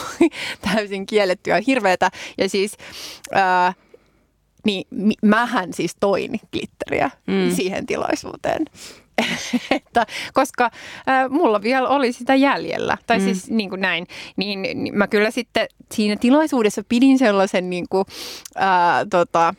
[0.74, 2.10] täysin kiellettyä hirveätä.
[2.38, 2.78] Ja siis
[3.32, 3.74] ää,
[4.66, 4.86] niin
[5.22, 7.56] mähän siis toin glitteriä mm.
[7.56, 8.66] siihen tilaisuuteen.
[9.72, 10.66] että, koska
[11.10, 13.24] äh, mulla vielä oli sitä jäljellä, tai mm.
[13.24, 18.06] siis niin kuin näin, niin, niin mä kyllä sitten siinä tilaisuudessa pidin sellaisen niin kuin,
[18.58, 19.54] äh, tota,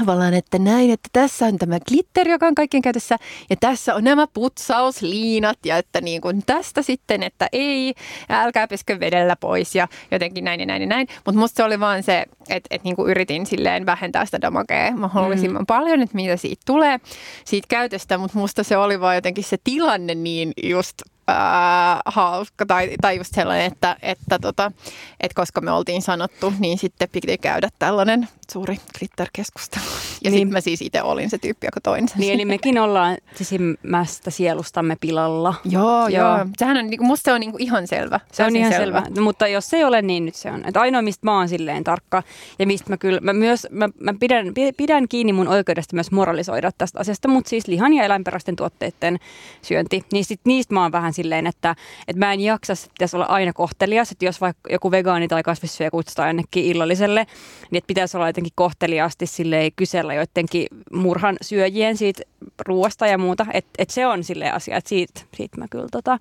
[0.00, 3.16] tavallaan, että näin, että tässä on tämä glitter, joka on kaikkien käytössä,
[3.50, 7.94] ja tässä on nämä putsausliinat, ja että niin kuin tästä sitten, että ei,
[8.28, 11.08] älkää peskö vedellä pois, ja jotenkin näin ja näin ja näin.
[11.26, 14.90] Mutta musta se oli vaan se, että, että niin kuin yritin silleen vähentää sitä damagea
[14.96, 15.66] mahdollisimman mm.
[15.66, 17.00] paljon, että mitä siitä tulee,
[17.44, 21.02] siitä käytöstä, mutta musta se oli vaan jotenkin se tilanne niin just
[21.32, 24.72] ää, hauska tai, tai just sellainen, että, että, tota,
[25.20, 29.84] että koska me oltiin sanottu, niin sitten piti käydä tällainen suuri glitter-keskustelu.
[30.24, 30.38] Ja niin.
[30.38, 32.18] sitten mä siis itse olin se tyyppi, joka toin sen.
[32.18, 35.54] Niin, eli mekin ollaan sisimmästä sielustamme pilalla.
[35.70, 36.36] Joo, joo.
[36.36, 36.46] joo.
[36.58, 38.18] Sehän on, niinku, musta se on niinku ihan selvä.
[38.18, 39.02] Se, se on ihan selvä.
[39.02, 39.20] selvä.
[39.20, 40.64] Mutta jos se ei ole, niin nyt se on.
[40.66, 42.22] Että ainoa, mistä mä oon silleen tarkka
[42.58, 46.70] ja mistä mä kyllä, mä myös, mä, mä pidän, pidän kiinni mun oikeudesta myös moralisoida
[46.78, 49.18] tästä asiasta, mutta siis lihan ja eläinperäisten tuotteiden
[49.62, 51.76] syönti, niin sit niistä mä oon vähän silleen, että,
[52.08, 55.42] että mä en jaksa, että pitäisi olla aina kohtelias, että jos vaikka joku vegaani tai
[55.42, 57.26] kasvissyöjä kutsutaan jonnekin illalliselle,
[57.70, 62.22] niin että pitäisi olla jotenkin kohteliaasti silleen kysellä joidenkin murhan syöjien siitä
[62.66, 66.18] ruoasta ja muuta, että että se on silleen asia, että siitä, siitä mä kyllä tota,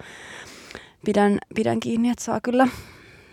[1.06, 2.68] pidän, pidän kiinni, että saa kyllä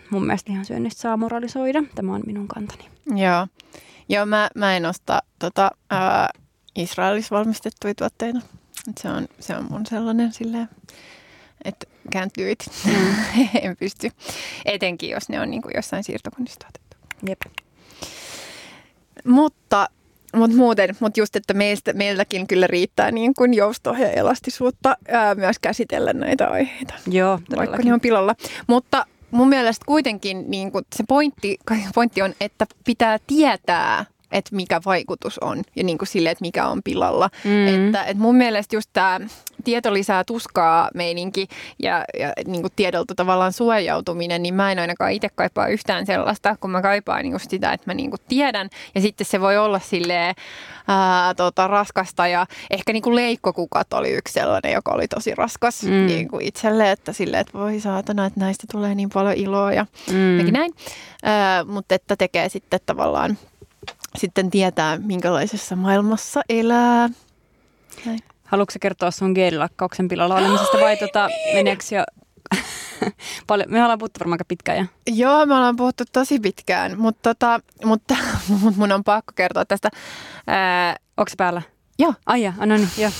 [0.09, 1.83] mun mielestä ihan syönnistä saa moralisoida.
[1.95, 2.85] Tämä on minun kantani.
[3.15, 3.47] Joo,
[4.09, 5.71] Joo mä, mä en osta tota,
[6.75, 8.39] Israelissa valmistettuja tuotteita.
[8.89, 10.69] Et se, on, se on mun sellainen silleen,
[11.65, 12.65] että can't do it.
[12.85, 13.15] Mm.
[13.61, 14.11] en pysty.
[14.65, 16.97] Etenkin, jos ne on niin kuin jossain siirtokunnissa tuotettu.
[17.29, 17.41] Jep.
[19.25, 19.89] Mutta,
[20.35, 25.35] mutta muuten, mutta just, että meiltä, meiltäkin kyllä riittää niin kuin joustoa ja elastisuutta ää,
[25.35, 26.93] myös käsitellä näitä aiheita.
[27.07, 28.35] Joo, vaikka ne on pilalla.
[28.67, 31.57] Mutta mun mielestä kuitenkin niin kuin se pointti,
[31.95, 36.67] pointti on, että pitää tietää, että mikä vaikutus on ja niin kuin sille, että mikä
[36.67, 37.29] on pilalla.
[37.43, 37.67] Mm.
[37.67, 39.19] Että, että mun mielestä just tämä
[39.63, 41.47] tieto lisää tuskaa meininki
[41.79, 46.55] ja, ja niin kuin tiedolta tavallaan suojautuminen, niin mä en ainakaan itse kaipaa yhtään sellaista,
[46.59, 48.69] kun mä kaipaan just sitä, että mä niin kuin tiedän.
[48.95, 50.35] Ja sitten se voi olla silleen
[50.87, 55.83] ää, tota, raskasta ja ehkä niin kuin leikkokukat oli yksi sellainen, joka oli tosi raskas
[55.83, 55.89] mm.
[55.91, 59.85] niin kuin itselle, että silleen, että voi saatana, että näistä tulee niin paljon iloa ja
[60.11, 60.51] mm.
[60.51, 60.73] näin.
[61.23, 63.37] Ää, mutta että tekee sitten tavallaan
[64.17, 67.09] sitten tietää, minkälaisessa maailmassa elää.
[68.05, 68.19] Näin.
[68.43, 72.03] Haluatko kertoa sun geelilakkauksen pilalla olemisesta vai tota, meneekö jo
[73.47, 73.71] paljon?
[73.71, 74.77] Me ollaan puhuttu varmaan pitkään.
[74.77, 74.85] Ja.
[75.07, 78.15] Joo, me ollaan puhuttu tosi pitkään, mutta, tota, mutta
[78.77, 79.89] mun on pakko kertoa tästä.
[81.17, 81.61] Onko se päällä?
[81.99, 82.13] Joo.
[82.25, 83.11] Ai ja, no niin, joo.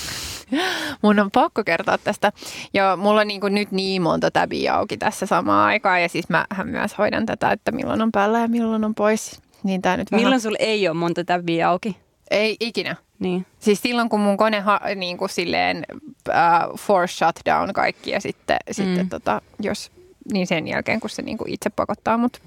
[1.02, 2.32] mun on pakko kertoa tästä.
[2.74, 6.28] Joo, mulla on niin kuin nyt niin monta täbiä auki tässä samaan aikaan ja siis
[6.28, 9.42] mä myös hoidan tätä, että milloin on päällä ja milloin on pois.
[9.62, 10.40] Niin tää nyt Milloin vähän...
[10.40, 11.96] sulla ei ole monta täbiä auki?
[12.30, 12.96] Ei ikinä.
[13.18, 13.46] Niin.
[13.58, 15.86] Siis silloin, kun mun kone ha, niin kuin silleen
[16.28, 18.74] uh, force shutdown kaikki ja sitten, mm.
[18.74, 19.92] sitten tota, jos,
[20.32, 22.42] niin sen jälkeen, kun se niin kuin itse pakottaa mut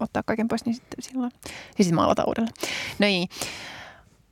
[0.00, 1.32] ottaa kaiken pois, niin sitten silloin,
[1.76, 2.54] siis mä aloitan uudelleen.
[2.98, 3.28] No niin,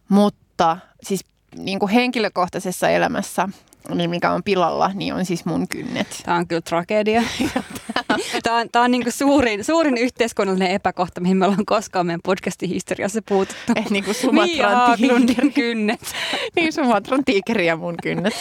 [0.08, 1.24] mutta siis
[1.56, 3.48] niin kuin henkilökohtaisessa elämässä
[3.94, 6.22] niin mikä on pilalla, niin on siis mun kynnet.
[6.24, 7.22] Tämä on kyllä tragedia.
[8.42, 12.68] tämä on, tämä on niin suurin, suurin yhteiskunnallinen epäkohta, mihin me ollaan koskaan meidän podcastin
[12.68, 13.72] historiassa puututtu.
[13.76, 15.50] Eh, niin kuin Sumatran tiikeri.
[15.50, 16.00] kynnet.
[16.56, 18.34] niin, Sumatran tiikeri ja mun kynnet.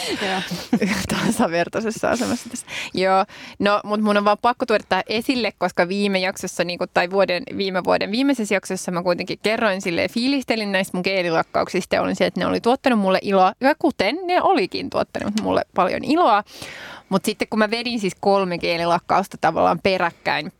[1.26, 2.66] Tasavertaisessa asemassa tässä.
[2.94, 3.24] Joo,
[3.58, 7.10] no, mutta mun on vaan pakko tuoda tämä esille, koska viime jaksossa, niin kuin, tai
[7.10, 12.16] vuoden, viime vuoden viimeisessä jaksossa mä kuitenkin kerroin sille fiilistelin näistä mun geelilakkauksista ja olin
[12.16, 16.44] se, että ne oli tuottanut mulle iloa, ja kuten ne olikin tuottanut mulle paljon iloa.
[17.10, 20.52] Mutta sitten kun mä vedin siis kolme geelilakkausta tavallaan peräkkäin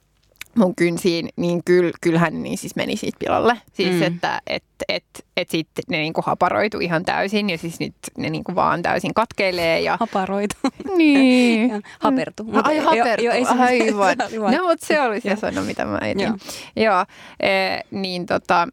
[0.55, 3.61] mun kynsiin, niin kyll, kyllähän niin siis meni siitä pilalle.
[3.73, 4.03] Siis mm.
[4.03, 5.05] että et, et,
[5.37, 9.81] et sitten ne niinku haparoitu ihan täysin ja siis nyt ne niinku vaan täysin katkeilee.
[9.81, 9.97] Ja...
[10.01, 10.55] Haparoitu.
[10.97, 11.83] Niin.
[11.99, 12.45] hapertu.
[12.45, 14.17] Mutta Ai hapertu, jo, jo, aivan.
[14.57, 16.21] no mutta se oli se sana, mitä mä etin.
[16.21, 16.37] Joo,
[16.77, 17.05] Joo
[17.41, 17.51] e,
[17.91, 18.69] niin tota,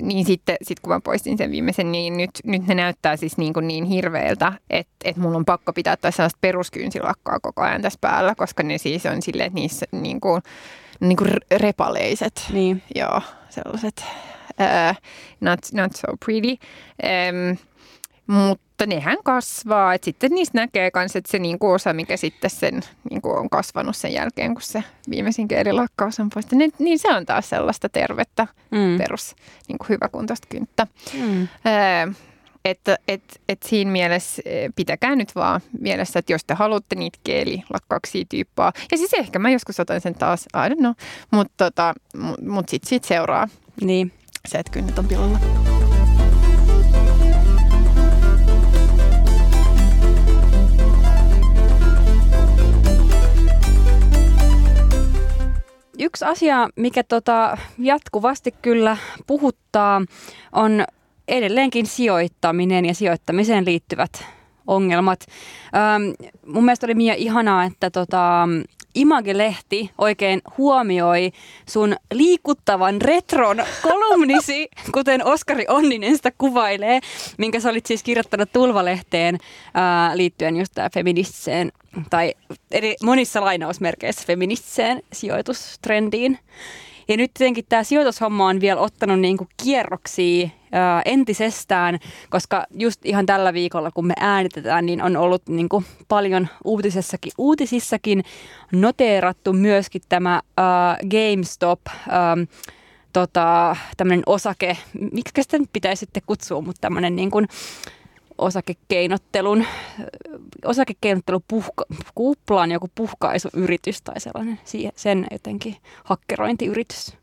[0.00, 3.52] niin sitten sit kun mä poistin sen viimeisen, niin nyt, nyt ne näyttää siis niin,
[3.52, 7.98] kuin niin hirveältä, että, että mulla on pakko pitää tässä sellaista peruskynsilakkaa koko ajan tässä
[8.00, 10.42] päällä, koska ne siis on silleen, että niissä niin kuin,
[11.00, 12.46] niin kuin repaleiset.
[12.52, 12.82] Niin.
[12.94, 14.04] Joo, sellaiset
[14.60, 14.96] uh,
[15.40, 16.48] not, not so pretty.
[16.48, 17.56] Um,
[18.26, 19.94] mutta nehän kasvaa.
[19.94, 22.80] Et sitten niistä näkee myös, että se niinku osa, mikä sitten sen,
[23.10, 27.26] niinku on kasvanut sen jälkeen, kun se viimeisin kielilakkaus on poistettu, niin, niin se on
[27.26, 28.98] taas sellaista tervettä, mm.
[28.98, 29.34] perus,
[29.68, 30.86] niinku hyväkuntoista kynttä.
[31.14, 31.48] Mm.
[31.66, 32.12] Öö,
[32.64, 34.42] että et, et siinä mielessä
[34.76, 38.72] pitäkää nyt vaan mielessä, että jos te haluatte niitä kielilakkauksia tyyppaa.
[38.90, 40.92] Ja siis ehkä mä joskus otan sen taas, I don't know,
[41.30, 43.48] mutta tota, mut, mut sitten sit seuraa
[43.80, 44.12] niin.
[44.48, 45.38] se, että kynnet on pilalla.
[56.02, 60.02] Yksi asia, mikä tota jatkuvasti kyllä puhuttaa,
[60.52, 60.84] on
[61.28, 64.26] edelleenkin sijoittaminen ja sijoittamiseen liittyvät
[64.66, 65.26] ongelmat.
[65.76, 68.48] Ähm, mun mielestä oli Mia ihanaa, että tota,
[68.94, 71.32] Image-lehti oikein huomioi
[71.68, 77.00] sun liikuttavan retron kolumnisi, kuten Oskari Onninen sitä kuvailee,
[77.38, 79.38] minkä sä olit siis kirjoittanut Tulvalehteen
[79.74, 81.72] ää, liittyen just tähän feministiseen,
[82.10, 82.34] tai
[82.70, 86.38] eri, monissa lainausmerkeissä feministiseen sijoitustrendiin.
[87.08, 90.61] Ja nyt tietenkin tämä sijoitushomma on vielä ottanut niinku kierroksia ää,
[91.04, 91.98] entisestään,
[92.30, 98.24] koska just ihan tällä viikolla, kun me äänitetään, niin on ollut niinku paljon uutisessakin, uutisissakin
[98.72, 102.36] noteerattu myöskin tämä ää, GameStop, ää,
[103.12, 104.76] tota, tämmöinen osake,
[105.12, 107.48] miksi sitä nyt pitäisi sitten kutsua, mutta tämmöinen niin kuin
[108.38, 109.64] osakekeinottelun,
[110.64, 114.60] osakekeinottelun puhka, kuplaan joku puhkaisuyritys tai sellainen,
[114.96, 117.16] sen jotenkin hakkerointiyritys.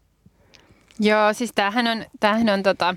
[0.99, 2.95] Joo, siis tämähän on, tämähän on tota,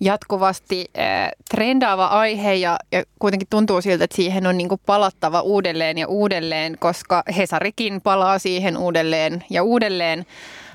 [0.00, 5.98] jatkuvasti äh, trendaava aihe ja, ja kuitenkin tuntuu siltä, että siihen on niin palattava uudelleen
[5.98, 10.26] ja uudelleen, koska Hesarikin palaa siihen uudelleen ja uudelleen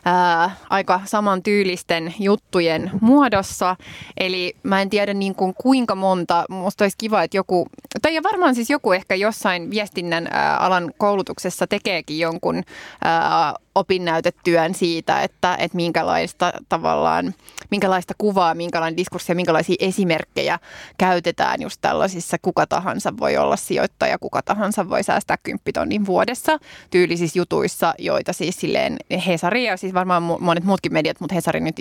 [0.05, 3.75] ää, aika samantyylisten juttujen muodossa.
[4.17, 7.67] Eli mä en tiedä niin kuin kuinka monta, musta olisi kiva, että joku,
[8.01, 12.63] tai varmaan siis joku ehkä jossain viestinnän ää, alan koulutuksessa tekeekin jonkun
[13.03, 17.33] ää, opinnäytetyön siitä, että, että minkälaista tavallaan,
[17.71, 20.59] minkälaista kuvaa, minkälainen diskurssi ja minkälaisia esimerkkejä
[20.97, 26.57] käytetään just tällaisissa, kuka tahansa voi olla sijoittaja, kuka tahansa voi säästää kymppitonnin vuodessa.
[26.89, 28.97] Tyylisissä jutuissa, joita siis silleen
[29.27, 31.75] Hesari ja siis varmaan monet muutkin mediat, mutta Hesari nyt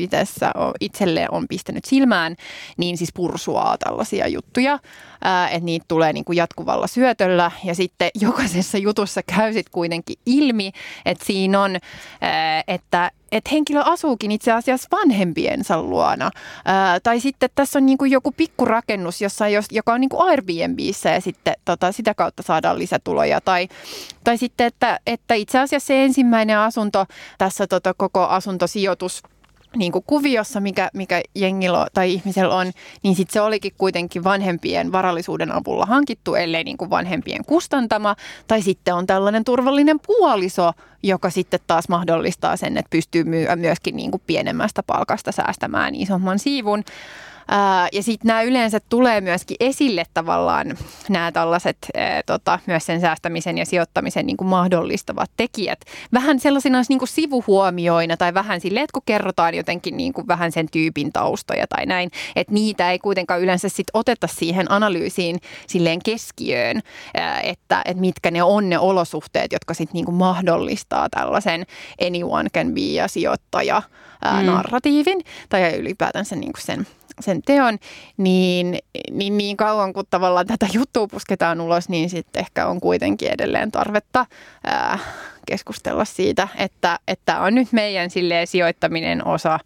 [0.81, 2.37] itselleen on pistänyt silmään,
[2.77, 4.79] niin siis pursuaa tällaisia juttuja.
[5.51, 7.51] Että niitä tulee niin kuin jatkuvalla syötöllä.
[7.65, 10.73] Ja sitten jokaisessa jutussa käy sitten kuitenkin ilmi,
[11.05, 11.77] että siinä on,
[12.69, 16.31] että että henkilö asuukin itse asiassa vanhempiensa luona.
[17.03, 21.93] Tai sitten tässä on niinku joku pikkurakennus, jossa, joka on niinku Airbnbissä ja sitten tota,
[21.93, 23.41] sitä kautta saadaan lisätuloja.
[23.41, 23.69] Tai,
[24.25, 27.07] tai sitten, että, että itse asiassa se ensimmäinen asunto
[27.39, 29.23] tässä tota, koko asuntosijoitus
[29.77, 34.93] niin kuin kuviossa, mikä, mikä jengillä tai ihmisellä on, niin sitten se olikin kuitenkin vanhempien
[34.93, 38.17] varallisuuden avulla hankittu, ellei niin kuin vanhempien kustantama.
[38.49, 43.25] Tai sitten on tällainen turvallinen puoliso, joka sitten taas mahdollistaa sen, että pystyy
[43.57, 46.85] myöskin niin kuin pienemmästä palkasta säästämään isomman siivun
[47.93, 50.77] ja sitten nämä yleensä tulee myöskin esille tavallaan
[51.09, 51.77] nämä tällaiset
[52.27, 55.81] tota, myös sen säästämisen ja sijoittamisen niin kuin mahdollistavat tekijät.
[56.13, 60.53] Vähän sellaisina niin kuin sivuhuomioina tai vähän silleen, että kun kerrotaan jotenkin niin kuin vähän
[60.53, 65.99] sen tyypin taustoja tai näin, että niitä ei kuitenkaan yleensä sit oteta siihen analyysiin silleen
[66.05, 66.81] keskiöön,
[67.43, 71.67] että, että mitkä ne on ne olosuhteet, jotka sitten niin kuin mahdollistaa tällaisen
[72.07, 73.83] anyone can be ja sijoittaja
[74.25, 74.47] mm.
[74.47, 76.87] narratiivin tai ylipäätänsä niin kuin sen
[77.21, 77.79] sen teon,
[78.17, 78.79] niin,
[79.11, 83.73] niin niin kauan kuin tavallaan tätä juttua pusketaan ulos, niin sitten ehkä on kuitenkin edelleen
[83.73, 84.27] tarvetta
[84.65, 84.99] ää,
[85.47, 89.59] keskustella siitä, että, että on nyt meidän silleen sijoittaminen osa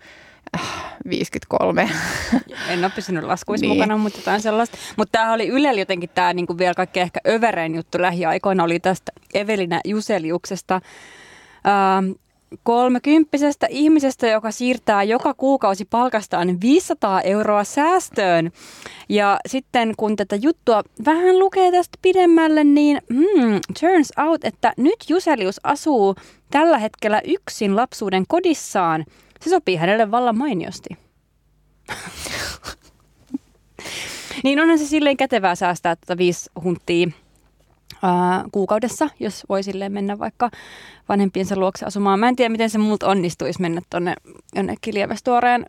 [1.08, 1.82] 53.
[1.82, 1.90] Äh,
[2.72, 3.76] en ole pysynyt laskuissa niin.
[3.76, 4.78] mukana, mutta jotain sellaista.
[4.96, 9.12] Mutta tämä oli Ylellä jotenkin tämä niinku vielä kaikkein ehkä överein juttu lähiaikoina oli tästä
[9.34, 10.80] Evelina Juseliuksesta.
[11.66, 12.12] Ähm,
[12.62, 18.50] kolmekymppisestä ihmisestä, joka siirtää joka kuukausi palkastaan 500 euroa säästöön.
[19.08, 24.96] Ja sitten kun tätä juttua vähän lukee tästä pidemmälle, niin hmm, turns out, että nyt
[25.08, 26.14] Juselius asuu
[26.50, 29.04] tällä hetkellä yksin lapsuuden kodissaan.
[29.40, 30.88] Se sopii hänelle vallan mainiosti.
[34.44, 37.25] niin onhan se silleen kätevää säästää tätä viisi hunttia ää,
[38.52, 40.50] kuukaudessa, jos voi silleen mennä vaikka
[41.08, 42.20] vanhempiensa luokse asumaan.
[42.20, 44.14] Mä en tiedä, miten se multa onnistuisi mennä tonne
[44.54, 45.66] jonnekin lievästuoreen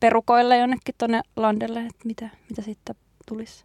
[0.00, 2.96] perukoille jonnekin tonne landelle, että mitä, mitä sitten
[3.28, 3.64] tulisi.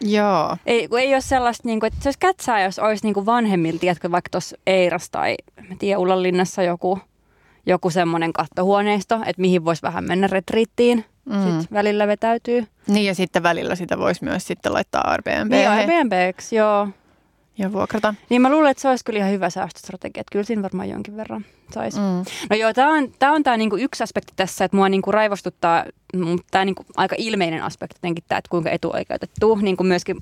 [0.00, 0.56] Joo.
[0.66, 3.26] Ei, kun ei ole sellaista, niin kuin, että se olisi kätsää, jos olisi niin kuin
[3.26, 5.36] vanhemmilta, tiedätkö, vaikka tuossa Eiras tai
[5.68, 6.98] mä tiedän, Ullanlinnassa joku,
[7.66, 11.04] joku semmoinen kattohuoneisto, että mihin voisi vähän mennä retriittiin.
[11.24, 11.42] Mm.
[11.42, 12.66] Sitten välillä vetäytyy.
[12.86, 15.50] Niin ja sitten välillä sitä voisi myös sitten laittaa Airbnb.
[15.50, 16.88] Niin Airbnbksi, joo.
[17.58, 18.14] Ja vuokrata.
[18.28, 21.16] Niin mä luulen, että se olisi kyllä ihan hyvä säästöstrategia, että kyllä siinä varmaan jonkin
[21.16, 21.44] verran
[21.74, 21.98] saisi.
[21.98, 22.24] Mm.
[22.50, 25.84] No joo, tämä on tämä on tää niinku yksi aspekti tässä, että mua niinku raivostuttaa,
[26.50, 30.16] tämä niinku aika ilmeinen aspekti jotenkin tämä, että kuinka etuoikeutettu, niin kuin myöskin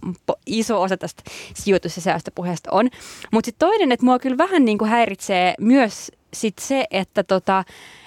[0.47, 1.23] iso osa tästä
[1.55, 2.89] sijoitus- ja säästöpuheesta on.
[3.33, 7.65] Mutta sitten toinen, että mua kyllä vähän niinku häiritsee myös sit se, että tota,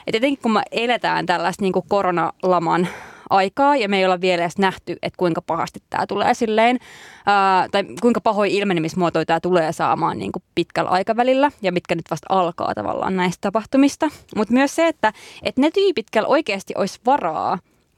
[0.08, 2.88] et etenkin kun me eletään tällaista niinku koronalaman
[3.30, 6.80] aikaa ja me ei olla vielä edes nähty, että kuinka pahasti tämä tulee silleen,
[7.26, 12.12] ää, tai kuinka pahoin ilmenemismuotoja tämä tulee saamaan niin kuin pitkällä aikavälillä ja mitkä nyt
[12.12, 14.10] vasta alkaa tavallaan näistä tapahtumista.
[14.36, 15.14] Mutta myös se, että,
[15.44, 17.58] että ne tyypit, oikeasti olisi varaa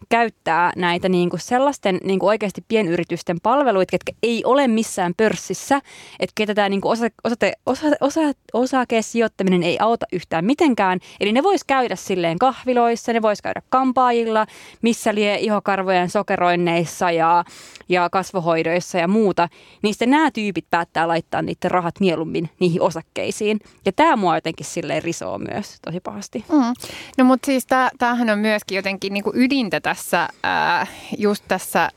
[0.09, 5.81] käyttää näitä niin kuin sellaisten niin kuin oikeasti pienyritysten palveluita, ketkä ei ole missään pörssissä,
[6.19, 8.21] että ketä tämä niin kuin osa, osate, osa, osa,
[8.53, 10.99] osakesijoittaminen ei auta yhtään mitenkään.
[11.19, 14.45] Eli ne vois käydä silleen kahviloissa, ne vois käydä kampaajilla,
[14.81, 17.45] missä lie ihokarvojen sokeroinneissa ja,
[17.89, 19.49] ja kasvohoidoissa ja muuta.
[19.81, 23.59] Niistä nämä tyypit päättää laittaa niiden rahat mieluummin niihin osakkeisiin.
[23.85, 26.45] Ja tämä mua jotenkin silleen risoo myös tosi pahasti.
[26.51, 26.73] Mm.
[27.17, 27.67] No mutta siis
[27.99, 30.87] tämähän on myöskin jotenkin niin kuin ydintä tässä, ää,
[31.17, 31.89] just tässä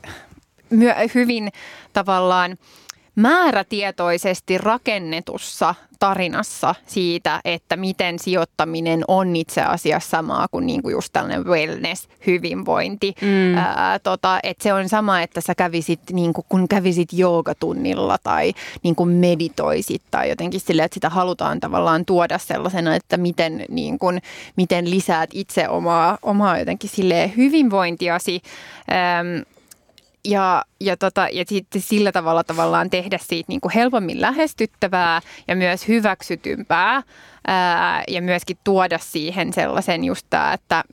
[0.69, 1.49] myö, hyvin
[1.93, 2.57] tavallaan
[3.15, 11.13] määrätietoisesti rakennetussa tarinassa siitä, että miten sijoittaminen on itse asiassa samaa kuin, niin kuin just
[11.13, 13.15] tällainen wellness, hyvinvointi.
[13.21, 13.57] Mm.
[13.57, 18.53] Ää, tota, että se on sama, että sä kävisit, niin kuin, kun kävisit joogatunnilla tai
[18.83, 23.99] niin kuin meditoisit tai jotenkin sille, että sitä halutaan tavallaan tuoda sellaisena, että miten, niin
[23.99, 24.21] kuin,
[24.55, 26.89] miten lisäät itse omaa, omaa jotenkin
[27.37, 28.41] hyvinvointiasi.
[28.91, 29.55] Ähm,
[30.25, 35.55] ja, ja, tota, ja sitten sillä tavalla tavallaan tehdä siitä niin kuin helpommin lähestyttävää ja
[35.55, 37.03] myös hyväksytympää
[37.47, 40.83] ää, ja myöskin tuoda siihen sellaisen just tämä, että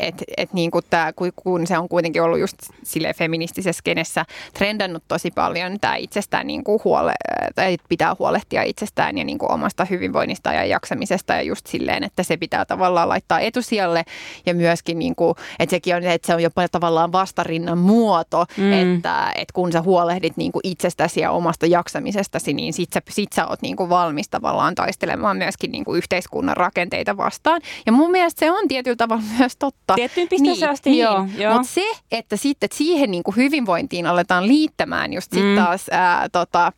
[0.00, 4.24] et, et niin kuin tämä, kun se on kuitenkin ollut just sille feministisessä kenessä
[4.58, 7.12] trendannut tosi paljon tämä itsestään niin kuin huole,
[7.54, 12.22] tai pitää huolehtia itsestään ja niin kuin omasta hyvinvoinnista ja jaksamisesta ja just silleen, että
[12.22, 14.04] se pitää tavallaan laittaa etusijalle
[14.46, 18.72] ja myöskin niin kuin, että sekin on, että se on jopa tavallaan vastarinnan muoto, mm.
[18.72, 19.03] että,
[19.34, 23.46] että kun sä huolehdit niin kuin itsestäsi ja omasta jaksamisestasi, niin sit sä, sit sä
[23.46, 27.60] oot niin kuin valmis tavallaan taistelemaan myöskin niin kuin yhteiskunnan rakenteita vastaan.
[27.86, 29.94] Ja mun mielestä se on tietyllä tavalla myös totta.
[29.94, 31.02] Tiettyyn pisteeseen niin, asti, niin.
[31.02, 31.26] joo.
[31.38, 31.52] joo.
[31.52, 35.36] Mutta se, että sitten että siihen niin kuin hyvinvointiin aletaan liittämään just mm.
[35.36, 36.72] sitten taas ää, tota,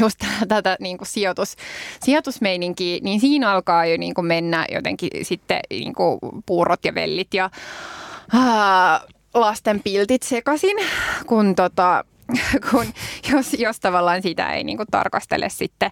[0.00, 0.18] just
[0.48, 1.56] tätä niin kuin sijoitus,
[2.04, 7.34] sijoitusmeininkiä, niin siinä alkaa jo niin kuin mennä jotenkin sitten niin kuin puurot ja vellit
[7.34, 7.50] ja
[8.32, 9.00] ää,
[9.34, 10.76] lasten piltit sekaisin,
[11.26, 12.04] kun tota,
[12.70, 12.86] kun
[13.32, 15.90] jos, jos tavallaan sitä ei niin kuin tarkastele sitten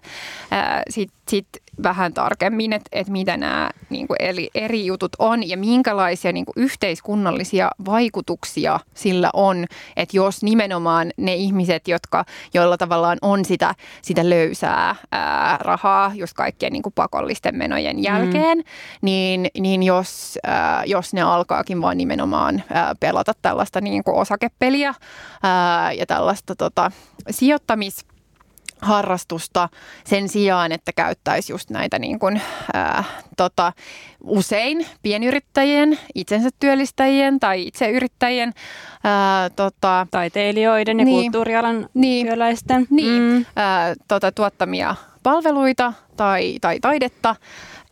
[0.51, 1.47] ää, sit, sit
[1.83, 4.17] vähän tarkemmin, että, että mitä nämä niin kuin
[4.55, 9.65] eri, jutut on ja minkälaisia niin kuin yhteiskunnallisia vaikutuksia sillä on,
[9.95, 16.33] että jos nimenomaan ne ihmiset, jotka, joilla tavallaan on sitä, sitä löysää ää, rahaa just
[16.33, 18.03] kaikkien niin kuin pakollisten menojen mm.
[18.03, 18.63] jälkeen, mm.
[19.01, 24.93] niin, niin jos, ää, jos ne alkaakin vaan nimenomaan ää, pelata tällaista niin kuin osakepeliä
[25.43, 26.91] ää, ja tällaista tota,
[27.29, 28.05] sijoittamis
[28.83, 29.69] harrastusta
[30.03, 32.41] sen sijaan, että käyttäisi just näitä niin kuin,
[32.73, 33.03] ää,
[33.37, 33.73] tota,
[34.23, 38.53] usein pienyrittäjien, itsensä työllistäjien tai itseyrittäjien
[39.03, 42.87] ää, tota, taiteilijoiden ja niin, kulttuurialan niin, työläisten.
[42.89, 43.45] Niin, mm.
[43.55, 47.35] ää, tota, tuottamia palveluita tai, tai taidetta,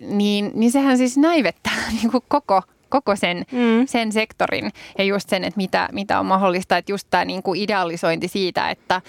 [0.02, 2.62] niin, niin sehän siis näivettää niin kuin koko
[2.92, 3.88] koko sen, mm.
[3.88, 6.78] sen sektorin ja just sen, että mitä, mitä on mahdollista.
[6.78, 9.02] Että just tämä niin kuin idealisointi siitä, että,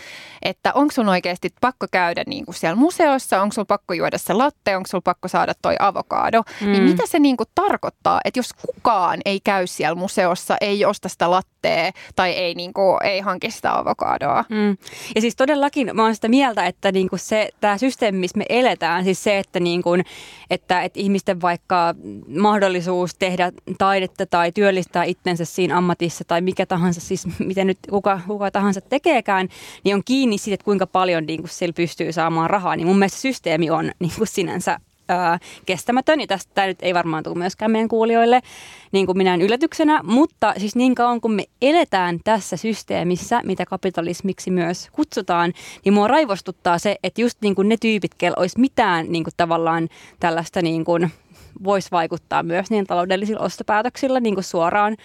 [0.42, 4.32] että onko sun oikeasti pakko käydä niin kuin siellä museossa, onko sun pakko juoda se
[4.32, 6.42] latte, onko sun pakko saada toi avokado.
[6.60, 6.72] Niin mm.
[6.72, 11.08] Niin mitä se niin kuin tarkoittaa, että jos kukaan ei käy siellä museossa, ei osta
[11.08, 14.44] sitä lattea tai ei, niin kuin, ei hanki sitä avokadoa.
[14.48, 14.76] Mm.
[15.14, 18.44] Ja siis todellakin mä oon sitä mieltä, että niin kuin se, tämä systeemi, missä me
[18.48, 20.04] eletään, siis se, että, niin kuin,
[20.50, 21.94] että, että ihmisten vaikka
[22.38, 28.20] mahdollisuus tehdä taidetta tai työllistää itsensä siinä ammatissa tai mikä tahansa, siis miten nyt kuka,
[28.26, 29.48] kuka tahansa tekeekään,
[29.84, 32.76] niin on kiinni siitä, että kuinka paljon niin kuin sillä pystyy saamaan rahaa.
[32.76, 36.94] Niin mun mielestä systeemi on niin kuin sinänsä ää, kestämätön, ja tästä tämä nyt ei
[36.94, 38.40] varmaan tule myöskään meidän kuulijoille
[38.92, 44.50] niin kuin minä yllätyksenä, mutta siis niin kauan kun me eletään tässä systeemissä, mitä kapitalismiksi
[44.50, 45.52] myös kutsutaan,
[45.84, 49.34] niin mua raivostuttaa se, että just niin kuin ne tyypit, kello olisi mitään niin kuin
[49.36, 49.88] tavallaan
[50.20, 51.10] tällaista niin kuin
[51.64, 54.96] voisi vaikuttaa myös niin taloudellisilla ostopäätöksillä niin kuin suoraan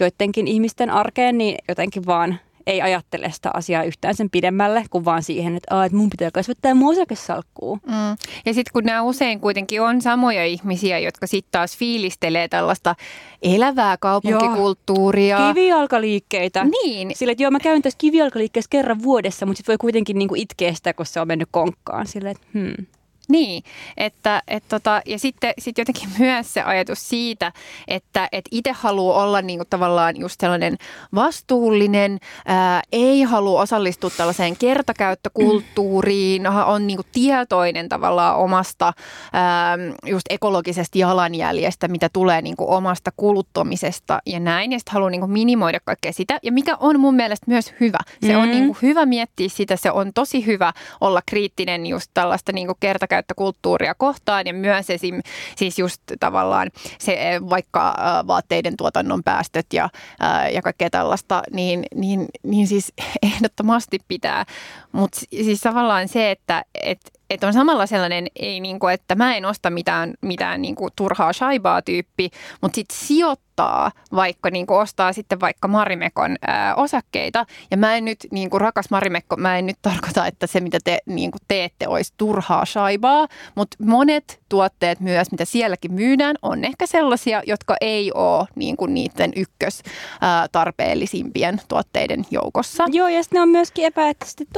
[0.00, 5.22] joidenkin ihmisten arkeen, niin jotenkin vaan ei ajattele sitä asiaa yhtään sen pidemmälle kuin vaan
[5.22, 7.78] siihen, että, Aa, että mun pitää kasvattaa mun osakesalkkuu.
[7.86, 8.16] Mm.
[8.46, 12.94] Ja sitten kun nämä usein kuitenkin on samoja ihmisiä, jotka sitten taas fiilistelee tällaista
[13.42, 15.38] elävää kaupunkikulttuuria.
[15.38, 16.64] Joo, kivijalkaliikkeitä.
[16.64, 17.12] Niin.
[17.14, 20.74] Sillä, että joo, mä käyn tässä kivijalkaliikkeessä kerran vuodessa, mutta sitten voi kuitenkin niinku itkeä
[20.74, 22.06] sitä, kun se on mennyt konkkaan.
[22.06, 22.86] Sillä, että, hmm.
[23.30, 23.62] Niin,
[23.96, 27.52] että, et tota, ja sitten sit jotenkin myös se ajatus siitä,
[27.88, 30.76] että et itse haluaa olla niinku tavallaan just sellainen
[31.14, 38.92] vastuullinen, ää, ei halua osallistua tällaiseen kertakäyttökulttuuriin, on niinku tietoinen tavallaan omasta
[39.32, 45.26] ää, just ekologisesta jalanjäljestä, mitä tulee niinku omasta kuluttamisesta ja näin, ja sitten haluaa niinku
[45.26, 47.98] minimoida kaikkea sitä, ja mikä on mun mielestä myös hyvä.
[48.20, 48.42] Se mm-hmm.
[48.42, 53.19] on niinku hyvä miettiä sitä, se on tosi hyvä olla kriittinen just tällaista niinku kertakäyttöä
[53.20, 55.20] käyttökulttuuria kohtaan ja myös esim.
[55.56, 59.88] siis just tavallaan se eh, vaikka äh, vaatteiden tuotannon päästöt ja,
[60.22, 62.92] äh, ja kaikkea tällaista, niin, niin, niin siis
[63.22, 64.44] ehdottomasti pitää.
[64.92, 69.44] Mutta siis tavallaan se, että et, et on samalla sellainen, ei niinku, että mä en
[69.44, 72.30] osta mitään, mitään niinku turhaa shaibaa tyyppi,
[72.60, 77.46] mutta sitten sijoittaa vaikka niinku ostaa sitten vaikka Marimekon ää, osakkeita.
[77.70, 80.98] Ja mä en nyt, niinku rakas Marimekko, mä en nyt tarkoita, että se mitä te
[81.06, 87.42] niinku teette olisi turhaa shaibaa, mutta monet tuotteet myös, mitä sielläkin myydään, on ehkä sellaisia,
[87.46, 89.82] jotka ei ole niinku niiden ykkös
[90.20, 92.84] ää, tarpeellisimpien tuotteiden joukossa.
[92.92, 94.48] Joo, ja sitten ne on myöskin epäeettisesti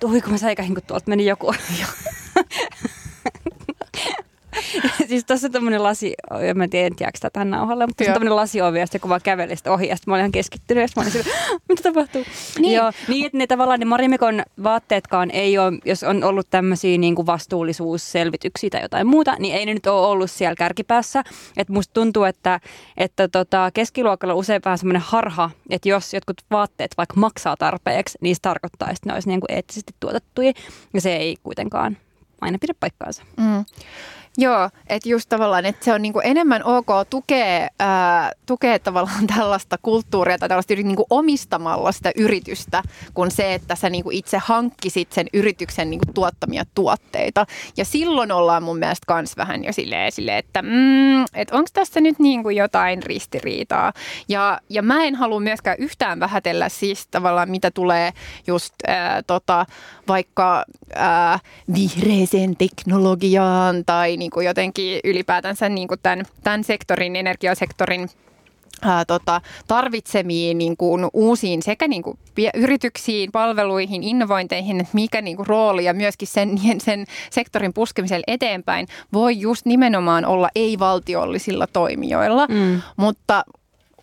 [0.00, 1.54] tuotettu Ui, kun mä säikähin, kun tuolta meni joku.
[5.08, 6.14] siis tuossa on tämmöinen lasi,
[6.46, 9.08] ja mä en tiedä, sitä tähän nauhalle, mutta tuossa on tämmöinen lasiovi, ja sitten kun
[9.08, 11.34] vaan käveli sitä ohi, ja sitten mä olin ihan keskittynyt, ja mä olin sille,
[11.68, 12.24] mitä tapahtuu?
[12.58, 12.76] Niin.
[12.76, 17.14] Joo, niin, että ne tavallaan ne Marimekon vaatteetkaan ei ole, jos on ollut tämmöisiä niin
[17.14, 21.24] kuin vastuullisuusselvityksiä tai jotain muuta, niin ei ne nyt ole ollut siellä kärkipäässä.
[21.56, 22.60] Että musta tuntuu, että,
[22.96, 28.18] että tota, keskiluokalla on usein vähän semmoinen harha, että jos jotkut vaatteet vaikka maksaa tarpeeksi,
[28.20, 30.52] niin se tarkoittaa, että ne olisi niin kuin eettisesti tuotettuja,
[30.94, 31.96] ja se ei kuitenkaan
[32.40, 33.22] aina pidä paikkaansa.
[33.36, 33.64] Mm.
[34.38, 39.78] Joo, että just tavallaan, että se on niinku enemmän ok tukea, ää, tukea tavallaan tällaista
[39.82, 42.82] kulttuuria tai tällaista niinku omistamalla sitä yritystä,
[43.14, 47.46] kuin se, että sä niinku itse hankkisit sen yrityksen niinku tuottamia tuotteita.
[47.76, 52.00] Ja silloin ollaan mun mielestä kans vähän jo silleen, silleen että mm, et onko tässä
[52.00, 53.92] nyt niinku jotain ristiriitaa.
[54.28, 58.12] Ja, ja mä en halua myöskään yhtään vähätellä siis tavallaan, mitä tulee
[58.46, 59.66] just ää, tota,
[60.08, 60.64] vaikka
[60.94, 61.38] ää,
[61.74, 68.08] vihreeseen teknologiaan tai niin kuin jotenkin ylipäätänsä niin kuin tämän, tämän sektorin, energiasektorin
[68.82, 72.18] ää, tota, tarvitsemiin niin kuin, uusiin sekä niin kuin,
[72.54, 78.86] yrityksiin, palveluihin, innovointeihin, että mikä niin kuin, rooli ja myöskin sen, sen sektorin puskemisella eteenpäin
[79.12, 82.82] voi just nimenomaan olla ei-valtiollisilla toimijoilla, mm.
[82.96, 83.44] mutta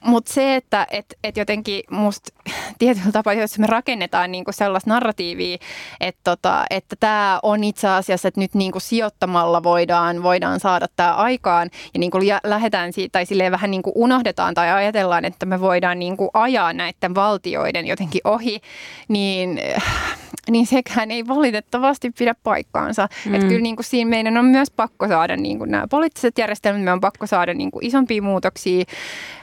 [0.05, 2.33] mutta se, että et, et jotenkin musta
[2.79, 5.57] tietyllä tapaa, jos me rakennetaan niinku sellaista narratiivia,
[5.99, 11.13] että tota, että tämä on itse asiassa, että nyt niinku sijoittamalla voidaan, voidaan saada tämä
[11.13, 15.99] aikaan ja niinku lähdetään siitä, tai silleen vähän niinku unohdetaan tai ajatellaan, että me voidaan
[15.99, 18.61] niinku ajaa näiden valtioiden jotenkin ohi,
[19.07, 19.61] niin
[20.49, 23.07] niin sekään ei valitettavasti pidä paikkaansa.
[23.25, 23.35] Mm.
[23.35, 26.83] Että kyllä niin kuin siinä meidän on myös pakko saada niin kuin nämä poliittiset järjestelmät,
[26.83, 28.83] me on pakko saada niin kuin isompia muutoksia.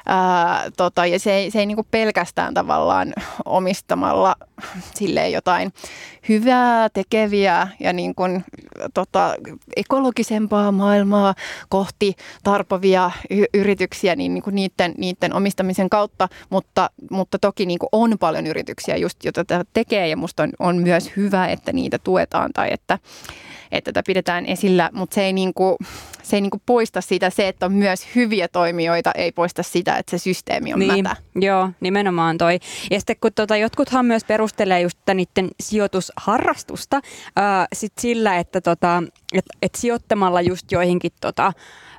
[0.06, 3.12] Ää, tota, ja se ei, se ei niin kuin pelkästään tavallaan
[3.44, 4.36] omistamalla
[4.94, 5.72] silleen jotain
[6.28, 8.44] hyvää tekeviä ja niin kuin,
[8.94, 9.34] tota,
[9.76, 11.34] ekologisempaa maailmaa
[11.68, 17.78] kohti tarpovia y- yrityksiä niin, niin kuin niiden, niiden omistamisen kautta, mutta, mutta toki niin
[17.78, 21.98] kuin on paljon yrityksiä just, joita tekee ja musta on, on myös hyvä, että niitä
[21.98, 22.98] tuetaan tai että,
[23.72, 25.76] että tätä pidetään esillä, mutta se ei, niin kuin,
[26.22, 29.96] se ei niin kuin poista sitä, se, että on myös hyviä toimijoita, ei poista sitä,
[29.96, 31.16] että se systeemi on niin, mätä.
[31.34, 32.58] Joo, nimenomaan toi.
[32.90, 37.00] Ja sitten kun tota, jotkuthan myös perustelee just niiden sijoitusharrastusta
[37.36, 39.02] ää, sit sillä, että tota,
[39.34, 41.52] et, et sijoittamalla just joihinkin tota,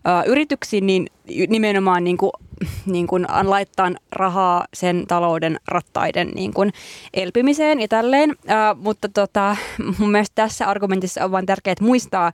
[0.05, 1.07] ää, yrityksiin, niin
[1.49, 2.31] nimenomaan niin kuin,
[2.85, 6.73] niin kuin laittaa rahaa sen talouden rattaiden niin kuin
[7.13, 8.35] elpymiseen ja tälleen.
[8.47, 9.55] Ää, mutta tota,
[9.99, 12.31] mun mielestä tässä argumentissa on vain tärkeää muistaa,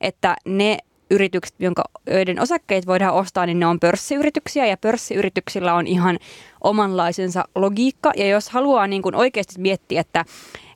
[0.00, 0.78] että ne
[1.10, 6.18] yritykset, jonka, joiden osakkeet voidaan ostaa, niin ne on pörssiyrityksiä ja pörssiyrityksillä on ihan
[6.60, 8.12] omanlaisensa logiikka.
[8.16, 10.24] Ja jos haluaa niin kuin oikeasti miettiä, että,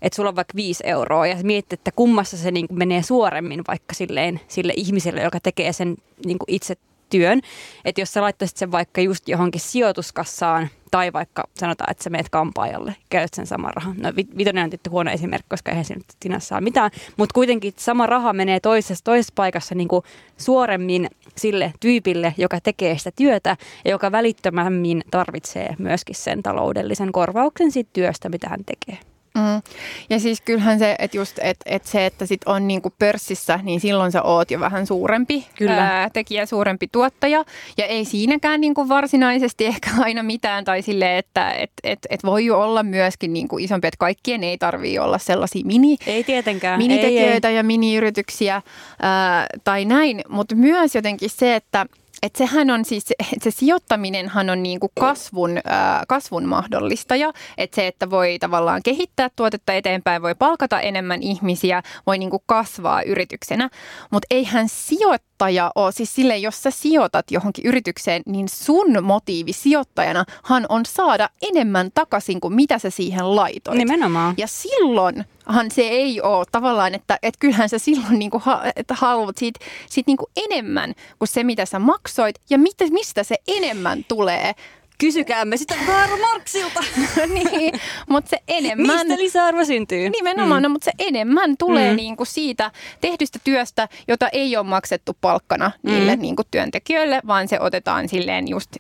[0.03, 3.63] että sulla on vaikka 5 euroa ja miettiä, että kummassa se niin kuin menee suoremmin
[3.69, 6.75] vaikka silleen, sille ihmiselle, joka tekee sen niin kuin itse
[7.11, 7.41] työn.
[7.85, 12.29] Että jos sä laittaisit sen vaikka just johonkin sijoituskassaan tai vaikka sanotaan, että sä meet
[12.29, 13.97] kampaajalle, käyt sen saman rahan.
[13.99, 16.91] No vitonen on tietty huono esimerkki, koska eihän se nyt saa mitään.
[17.17, 20.03] Mutta kuitenkin sama raha menee toisessa, toisessa paikassa niin kuin
[20.37, 27.73] suoremmin sille tyypille, joka tekee sitä työtä ja joka välittömämmin tarvitsee myöskin sen taloudellisen korvauksen
[27.73, 29.16] siitä työstä, mitä hän tekee.
[29.37, 29.63] Mm.
[30.11, 33.81] Ja siis kyllähän se, että just et, et se, että sit on niinku pörssissä, niin
[33.81, 36.01] silloin sä oot jo vähän suurempi Kyllä.
[36.01, 37.45] Ää, tekijä, suurempi tuottaja.
[37.79, 40.65] Ja ei siinäkään niinku varsinaisesti ehkä aina mitään.
[40.65, 44.59] Tai sille, että et, et, et voi jo olla myöskin niinku isompi, että kaikkien ei
[44.59, 46.79] tarvii olla sellaisia mini, ei tietenkään.
[46.79, 47.57] minitekijöitä ei, ei.
[47.57, 48.63] ja miniyrityksiä
[49.03, 50.21] ää, tai näin.
[50.29, 51.87] Mutta myös jotenkin se, että
[52.23, 53.05] et sehän on siis,
[53.43, 57.33] se sijoittaminenhan on niin kuin kasvun, ää, kasvun mahdollistaja.
[57.59, 62.43] Että se, että voi tavallaan kehittää tuotetta eteenpäin, voi palkata enemmän ihmisiä, voi niin kuin
[62.47, 63.71] kasvaa yrityksenä.
[64.11, 70.67] Mutta eihän sijoittaja ole, siis sille jos sä sijoitat johonkin yritykseen, niin sun motiivi sijoittajanahan
[70.69, 73.79] on saada enemmän takaisin kuin mitä sä siihen laitoit.
[73.79, 74.35] Nimenomaan.
[74.39, 78.43] Ja silloin han se ei ole tavallaan, että, että kyllähän sä silloin niin kuin,
[78.77, 83.23] että haluat siitä, siitä niin kuin enemmän kuin se, mitä sä maksoit ja mitä, mistä
[83.23, 84.55] se enemmän tulee.
[84.99, 86.81] Kysykäämme sitä Karl Marksilta.
[87.35, 89.07] niin, mutta se enemmän...
[89.07, 90.11] Mistä lisäarvo syntyy?
[90.11, 90.63] Nimenomaan, mm.
[90.63, 91.97] no, mutta se enemmän tulee mm.
[91.97, 92.71] niin kuin siitä
[93.01, 96.23] tehdystä työstä, jota ei ole maksettu palkkana niille mm.
[96.23, 98.71] niin kuin työntekijöille, vaan se otetaan silleen just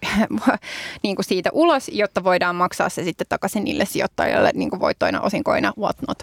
[1.02, 5.20] niin kuin siitä ulos, jotta voidaan maksaa se sitten takaisin niille sijoittajille niin kuin voittoina,
[5.20, 6.18] osinkoina, whatnot.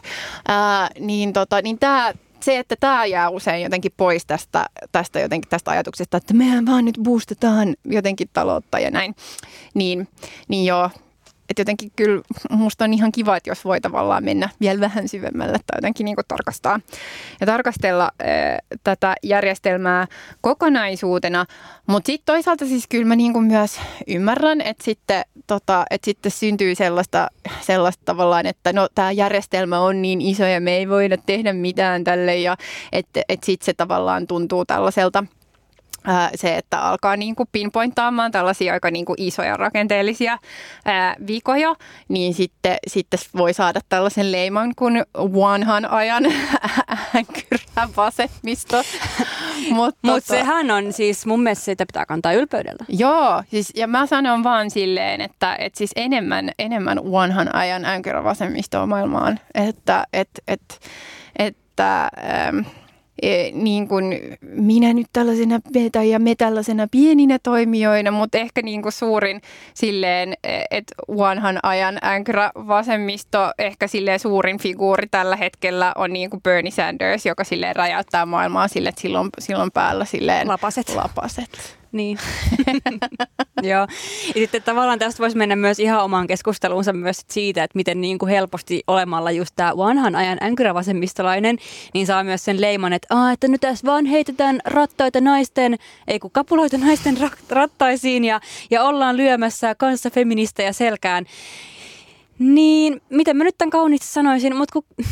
[0.47, 2.13] Ää, niin tota, niin tämä
[2.43, 6.85] se, että tämä jää usein jotenkin pois tästä, tästä, jotenkin tästä ajatuksesta, että mehän vaan
[6.85, 9.15] nyt boostetaan jotenkin taloutta ja näin,
[9.73, 10.07] niin,
[10.47, 10.89] niin joo,
[11.53, 15.57] et jotenkin kyllä musta on ihan kiva, että jos voi tavallaan mennä vielä vähän syvemmälle
[15.57, 16.79] tai jotenkin niin tarkastaa
[17.39, 20.07] ja tarkastella ää, tätä järjestelmää
[20.41, 21.45] kokonaisuutena.
[21.87, 26.75] Mutta sitten toisaalta siis kyllä mä niin myös ymmärrän, että sitten, tota, että sitten syntyy
[26.75, 27.27] sellaista,
[27.61, 32.03] sellaista tavallaan, että no tämä järjestelmä on niin iso ja me ei voida tehdä mitään
[32.03, 32.57] tälle ja
[32.91, 35.23] että et sitten se tavallaan tuntuu tällaiselta–
[36.35, 40.37] se, että alkaa niin kuin pinpointtaamaan tällaisia aika niin kuin isoja rakenteellisia
[40.85, 41.75] ää, vikoja,
[42.07, 46.23] niin sitten, sitten voi saada tällaisen leiman kuin vanhan ajan
[47.17, 48.81] änkyrä vasemmisto.
[49.69, 52.85] Mutta Mut tota, sehän on siis, mun mielestä sitä pitää kantaa ylpeydellä.
[52.87, 58.23] Joo, siis, ja mä sanon vaan silleen, että et siis enemmän, enemmän vanhan ajan änkyrä
[58.23, 60.79] vasemmistoa maailmaan, että et, et,
[61.39, 62.09] että...
[62.47, 62.82] Ähm,
[63.53, 65.59] niin kuin minä nyt tällaisena
[65.91, 69.41] tai ja me tällaisena pieninä toimijoina, mutta ehkä niin kuin suurin
[69.73, 76.29] silleen, e, että vanhan ajan änkyrä vasemmisto, ehkä silleen suurin figuuri tällä hetkellä on niin
[76.29, 80.95] kuin Bernie Sanders, joka silleen räjäyttää maailmaa sille, että silloin, silloin päällä silleen lapaset.
[80.95, 81.82] lapaset.
[81.93, 82.17] Niin.
[83.63, 83.87] Joo.
[84.35, 88.17] Ja sitten tavallaan tästä voisi mennä myös ihan omaan keskusteluunsa myös siitä, että miten niin
[88.17, 91.57] kuin helposti olemalla just tämä vanhan ajan änkyrävasemmistolainen,
[91.93, 95.75] niin saa myös sen leiman, että, Aa, että nyt tässä vaan heitetään rattaita naisten,
[96.07, 97.17] ei kun kapuloita naisten
[97.49, 98.39] rattaisiin ja,
[98.71, 101.25] ja ollaan lyömässä kanssa feministejä selkään.
[102.39, 105.05] Niin, miten mä nyt tämän kauniisti sanoisin, mutta kun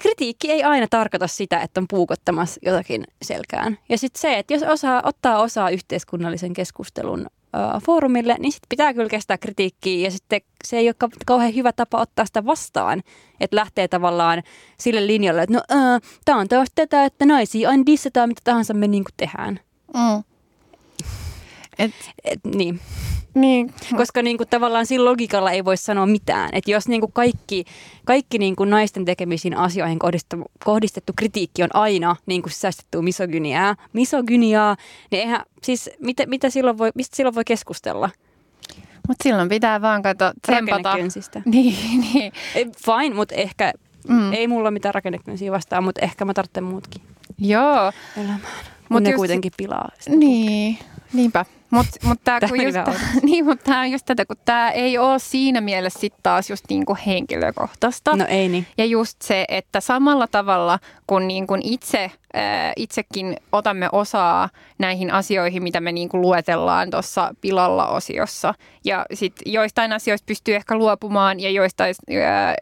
[0.00, 3.78] kritiikki ei aina tarkoita sitä, että on puukottamassa jotakin selkään.
[3.88, 7.26] Ja sitten se, että jos osaa, ottaa osaa yhteiskunnallisen keskustelun
[7.56, 11.72] äh, foorumille, niin sitten pitää kyllä kestää kritiikkiä ja sitten se ei ole kauhean hyvä
[11.72, 13.02] tapa ottaa sitä vastaan,
[13.40, 14.42] että lähtee tavallaan
[14.78, 18.74] sille linjalle, että no äh, tämä on taas tätä, että naisia aina dissataan mitä tahansa
[18.74, 19.60] me niin tehdään.
[19.94, 20.31] Mm.
[21.78, 21.90] Et,
[22.24, 22.80] et, niin.
[23.34, 23.74] Niin.
[23.96, 26.50] Koska niin kuin, tavallaan sillä logiikalla ei voi sanoa mitään.
[26.52, 27.64] Että jos niin kuin kaikki,
[28.04, 33.76] kaikki niin kuin naisten tekemisiin asioihin kohdistettu, kohdistettu kritiikki on aina niin kuin säästetty misogyniaa,
[33.92, 34.76] misogyniaa,
[35.10, 38.10] niin eihän, siis mitä, mitä silloin voi, mistä silloin voi keskustella?
[39.08, 40.96] Mutta silloin pitää vaan katsoa, tsempata.
[41.44, 42.32] Niin, niin.
[42.84, 43.72] Fine, mutta ehkä
[44.08, 44.32] mm.
[44.32, 47.02] ei mulla mitään rakennekyönsiä vastaan, mutta ehkä mä tarvitsen muutkin.
[47.38, 47.92] Joo.
[48.16, 48.40] Elämään.
[48.88, 49.18] Mutta ne just...
[49.18, 49.88] kuitenkin pilaa.
[49.98, 50.78] Sitä niin,
[51.12, 51.44] niinpä.
[51.72, 56.00] Mutta mut tämä just, niin, mut on just tätä, kun tämä ei ole siinä mielessä
[56.00, 58.16] sitten taas just niinku henkilökohtaista.
[58.16, 58.66] No ei niin.
[58.78, 62.10] Ja just se, että samalla tavalla kun niinku itse
[62.76, 68.54] itsekin otamme osaa näihin asioihin, mitä me niin kuin luetellaan tuossa pilalla-osiossa.
[68.84, 71.94] Ja sitten joistain asioista pystyy ehkä luopumaan ja joistain,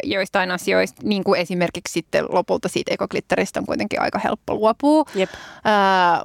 [0.05, 5.05] joistain asioista, niin kuin esimerkiksi sitten lopulta siitä ekoklitteristä on kuitenkin aika helppo luopua.
[5.16, 5.31] Yep.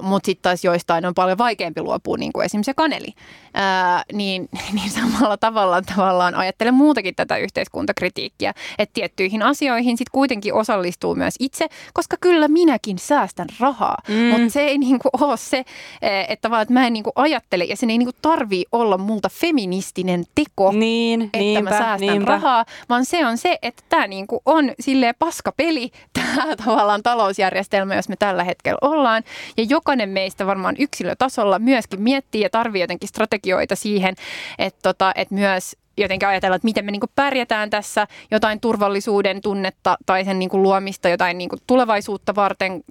[0.00, 3.08] Mutta sitten taas joistain on paljon vaikeampi luopua, niin kuin esimerkiksi se kaneli.
[3.54, 10.54] Ää, niin, niin samalla tavalla tavallaan ajattelen muutakin tätä yhteiskuntakritiikkiä, että tiettyihin asioihin sitten kuitenkin
[10.54, 13.96] osallistuu myös itse, koska kyllä minäkin säästän säästän rahaa.
[14.08, 14.14] Mm.
[14.14, 15.64] Mutta se ei niinku ole se,
[16.02, 19.28] e, että vaan että mä en niinku ajattele ja sen ei niinku tarvii olla multa
[19.28, 22.30] feministinen teko, niin, että niinpä, mä säästän niinpä.
[22.30, 28.08] rahaa, vaan se on se, että tämä niinku on silleen paskapeli, tämä tavallaan talousjärjestelmä, jos
[28.08, 29.22] me tällä hetkellä ollaan.
[29.56, 34.14] Ja jokainen meistä varmaan yksilötasolla myöskin miettii ja tarvii jotenkin strategioita siihen,
[34.58, 39.96] että, tota, että myös jotenkin ajatella, että miten me niin pärjätään tässä, jotain turvallisuuden tunnetta
[40.06, 42.84] tai sen niin luomista jotain niin tulevaisuutta varten,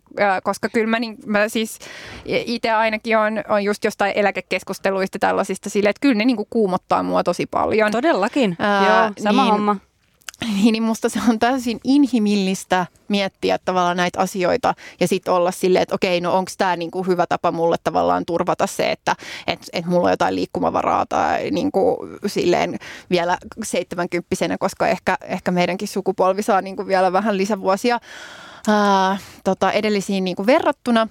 [0.43, 1.79] koska kyllä mä, niin, mä siis
[2.25, 7.23] itse ainakin on, on just jostain eläkekeskusteluista tällaisista sille, että kyllä ne niin kuumottaa mua
[7.23, 7.91] tosi paljon.
[7.91, 9.75] Todellakin, Ää, joo, sama niin, homma.
[10.41, 15.83] Niin, niin musta se on täysin inhimillistä miettiä tavallaan näitä asioita ja sitten olla silleen,
[15.83, 19.15] että okei, no onko tämä niinku hyvä tapa mulle tavallaan turvata se, että
[19.47, 22.79] et, et mulla on jotain liikkumavaraa tai niinku silleen
[23.09, 27.99] vielä seitsemänkymppisenä, koska ehkä, ehkä meidänkin sukupolvi saa niinku vielä vähän lisävuosia
[28.67, 31.07] ää, tota, edellisiin niinku verrattuna.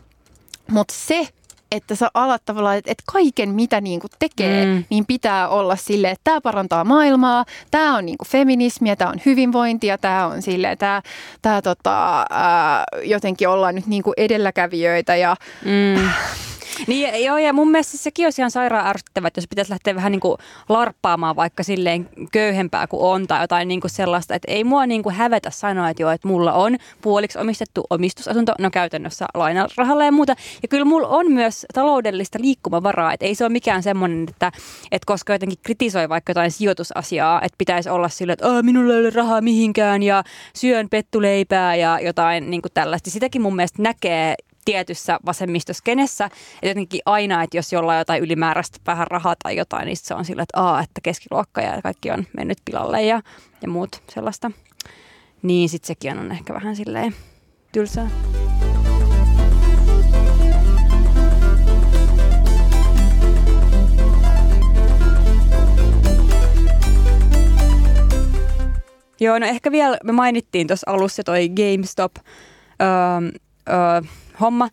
[0.71, 1.29] Mutta se,
[1.77, 4.85] että sä alat tavallaan, että, että kaiken mitä niin kuin tekee, mm.
[4.91, 9.21] niin pitää olla sille, että tämä parantaa maailmaa, tämä on niin kuin feminismiä, tämä on
[9.27, 11.03] hyvinvointia, tämä on sille, tämä,
[11.43, 16.11] tämä tota, ää, jotenkin ollaan nyt niin kuin edelläkävijöitä ja mm.
[16.87, 20.13] Niin joo, ja mun mielestä sekin olisi ihan sairaan ärsyttävää, että jos pitäisi lähteä vähän
[20.13, 20.39] niin kuin
[20.69, 25.03] larppaamaan vaikka silleen köyhempää kuin on tai jotain niin kuin sellaista, että ei mua niin
[25.03, 30.13] kuin hävetä sanoa, että joo, että mulla on puoliksi omistettu omistusasunto, no käytännössä lainarahalla ja
[30.13, 30.37] muuta.
[30.63, 34.53] Ja kyllä mulla on myös taloudellista liikkumavaraa, että ei se ole mikään semmoinen, että,
[34.93, 39.11] että koska jotenkin kritisoi vaikka jotain sijoitusasiaa, että pitäisi olla sillä, että minulla ei ole
[39.11, 43.11] rahaa mihinkään ja syön pettuleipää ja jotain niin kuin tällaista.
[43.11, 44.35] Sitäkin mun mielestä näkee
[44.65, 46.25] tietyssä vasemmistoskenessä.
[46.25, 50.25] Että jotenkin aina, että jos jollain jotain ylimääräistä vähän rahaa tai jotain, niin se on
[50.25, 53.23] sillä, että, aa, että keskiluokka ja kaikki on mennyt pilalle ja,
[53.63, 54.51] ja muut sellaista.
[55.43, 57.15] Niin sitten sekin on ehkä vähän silleen
[57.73, 58.11] tylsää.
[69.21, 73.31] Joo, no ehkä vielä me mainittiin tuossa alussa toi GameStop öö,
[73.69, 74.01] öö,
[74.41, 74.69] homma.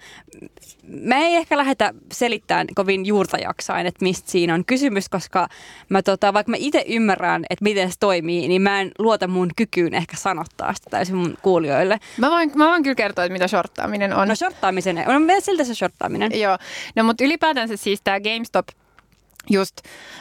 [0.87, 5.47] Mä ei ehkä lähdetä selittämään kovin juurta jaksain, että mistä siinä on kysymys, koska
[5.89, 9.49] mä tota, vaikka mä itse ymmärrän, että miten se toimii, niin mä en luota mun
[9.55, 11.99] kykyyn ehkä sanottaa sitä täysin mun kuulijoille.
[12.17, 14.27] Mä voin, mä voin kyllä kertoa, että mitä shorttaaminen on.
[14.27, 16.39] No shorttaamisen, on siltä se shorttaaminen.
[16.39, 16.57] Joo,
[16.95, 18.67] no mutta ylipäätänsä siis tämä GameStop
[19.49, 19.77] just,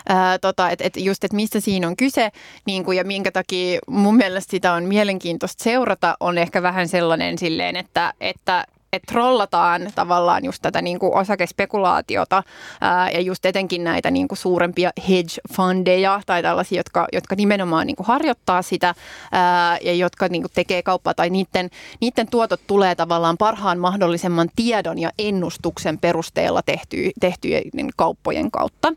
[0.09, 2.31] ää, tota, että et just, että mistä siinä on kyse
[2.67, 7.39] niin kuin, ja minkä takia mun mielestä sitä on mielenkiintoista seurata, on ehkä vähän sellainen
[7.39, 12.43] silleen, että, että että trollataan tavallaan just tätä niin kuin osakespekulaatiota
[12.81, 17.97] ää, ja just etenkin näitä niin kuin suurempia hedge-fundeja tai tällaisia, jotka, jotka nimenomaan niin
[17.97, 18.95] kuin harjoittaa sitä
[19.33, 21.71] ää, ja jotka niin kuin tekee kauppaa tai niiden,
[22.01, 28.93] niiden tuotot tulee tavallaan parhaan mahdollisemman tiedon ja ennustuksen perusteella tehty, tehtyjen kauppojen kautta.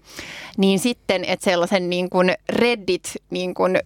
[0.58, 3.80] Niin sitten, että sellaisen niin kuin Reddit niin kuin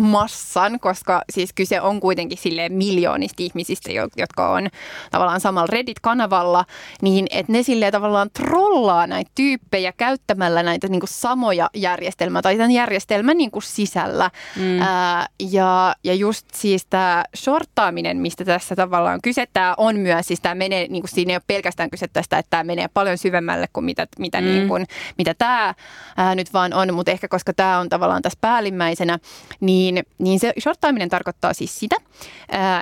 [0.00, 4.68] massan, koska siis kyse on kuitenkin silleen miljoonista ihmisistä, jotka on
[5.10, 6.64] tavallaan samalla Reddit-kanavalla,
[7.02, 12.56] niin että ne silleen tavallaan trollaa näitä tyyppejä käyttämällä näitä niin kuin samoja järjestelmää tai
[12.56, 14.30] tämän järjestelmän niin kuin sisällä.
[14.56, 14.80] Mm.
[14.82, 20.40] Ää, ja, ja just siis tämä shorttaaminen, mistä tässä tavallaan kyse, tämä on myös, siis
[20.40, 23.66] tämä menee, niin kuin siinä ei ole pelkästään kyse tästä, että tämä menee paljon syvemmälle
[23.72, 24.46] kuin mitä, mitä, mm.
[24.46, 24.86] niin kuin,
[25.18, 25.74] mitä tämä
[26.16, 29.18] ää, nyt vaan on, mutta ehkä koska tämä on tavallaan tässä päällimmäisenä,
[29.60, 31.96] niin, niin se shorttaaminen tarkoittaa siis sitä,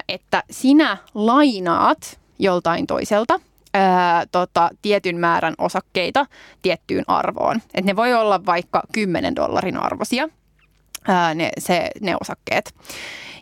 [0.09, 3.41] että sinä lainaat joltain toiselta
[3.75, 6.27] ää, tota, tietyn määrän osakkeita
[6.63, 7.63] tiettyyn arvoon.
[7.75, 10.29] Et ne voi olla vaikka 10 dollarin arvoisia,
[11.09, 12.75] ää, ne, se, ne osakkeet.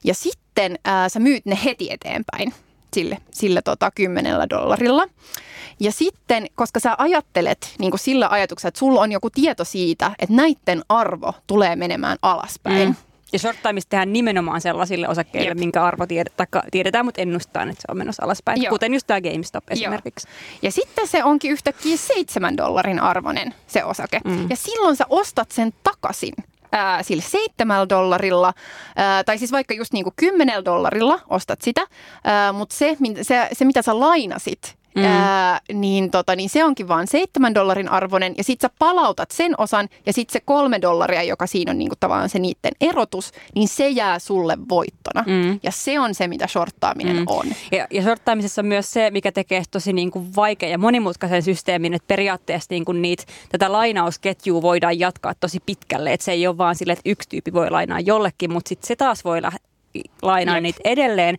[0.04, 2.54] Ja sitten ää, sä myyt ne heti eteenpäin
[2.94, 5.06] sille, sille tota, 10 dollarilla.
[5.80, 10.34] Ja sitten, koska sä ajattelet niin sillä ajatuksella, että sulla on joku tieto siitä, että
[10.34, 12.88] näiden arvo tulee menemään alaspäin.
[12.88, 12.94] Mm
[13.32, 15.58] ja shorttaamista tehdään nimenomaan sellaisille osakkeille, Jep.
[15.58, 18.62] minkä arvo tiedetään, tiedetään, mutta ennustetaan, että se on menossa alaspäin.
[18.62, 18.70] Joo.
[18.70, 20.28] Kuten just tämä GameStop esimerkiksi.
[20.28, 20.58] Joo.
[20.62, 24.20] Ja sitten se onkin yhtäkkiä seitsemän dollarin arvonen se osake.
[24.24, 24.50] Mm.
[24.50, 26.34] Ja silloin sä ostat sen takaisin
[26.72, 28.52] ää, sillä seitsemällä dollarilla,
[28.96, 31.86] ää, tai siis vaikka just niin kuin kymmenellä dollarilla ostat sitä,
[32.24, 35.04] ää, mutta se, se, se, mitä sä lainasit, Mm.
[35.04, 39.54] Ää, niin, tota, niin se onkin vain seitsemän dollarin arvoinen ja sitten sä palautat sen
[39.58, 43.68] osan ja sitten se kolme dollaria, joka siinä on niinku tavallaan se niiden erotus, niin
[43.68, 45.24] se jää sulle voittona.
[45.26, 45.60] Mm.
[45.62, 47.24] Ja se on se, mitä shorttaaminen mm.
[47.26, 47.46] on.
[47.72, 52.06] Ja, ja shorttaamisessa on myös se, mikä tekee tosi niinku vaikea ja monimutkaisen systeemin, että
[52.08, 56.12] periaatteessa niinku niitä, tätä lainausketjua voidaan jatkaa tosi pitkälle.
[56.12, 58.96] Että se ei ole vaan sille, että yksi tyyppi voi lainaa jollekin, mutta sitten se
[58.96, 59.69] taas voi lähteä
[60.22, 60.62] lainaa Jep.
[60.62, 61.38] niitä edelleen.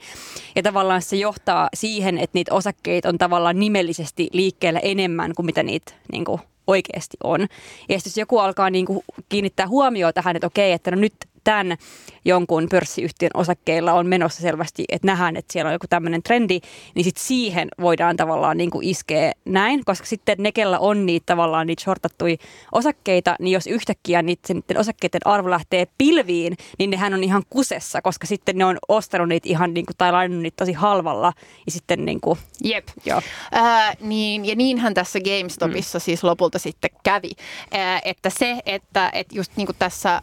[0.55, 5.63] Ja tavallaan se johtaa siihen, että niitä osakkeita on tavallaan nimellisesti liikkeellä enemmän kuin mitä
[5.63, 7.41] niitä niin kuin oikeasti on.
[7.89, 8.99] Ja jos joku alkaa niin kuin
[9.29, 11.77] kiinnittää huomioon tähän, että okei, että no nyt tämän
[12.25, 16.59] jonkun pörssiyhtiön osakkeilla on menossa selvästi, että nähdään, että siellä on joku tämmöinen trendi,
[16.95, 21.25] niin sitten siihen voidaan tavallaan niin kuin iskeä näin, koska sitten ne, kellä on niitä
[21.25, 22.37] tavallaan niitä shortattui
[22.71, 28.27] osakkeita, niin jos yhtäkkiä niiden osakkeiden arvo lähtee pilviin, niin nehän on ihan kusessa, koska
[28.27, 31.33] sitten ne on ostanut niitä ihan niin kuin, tai lainannut niitä tosi halvalla
[31.65, 32.87] ja sitten niin kuin, Jep.
[33.05, 33.21] Joo.
[33.55, 36.01] Äh, niin, ja niinhän tässä GameStopissa mm.
[36.01, 37.31] siis lopulta sitten kävi,
[37.75, 40.21] äh, että se, että, että just niin kuin tässä äh,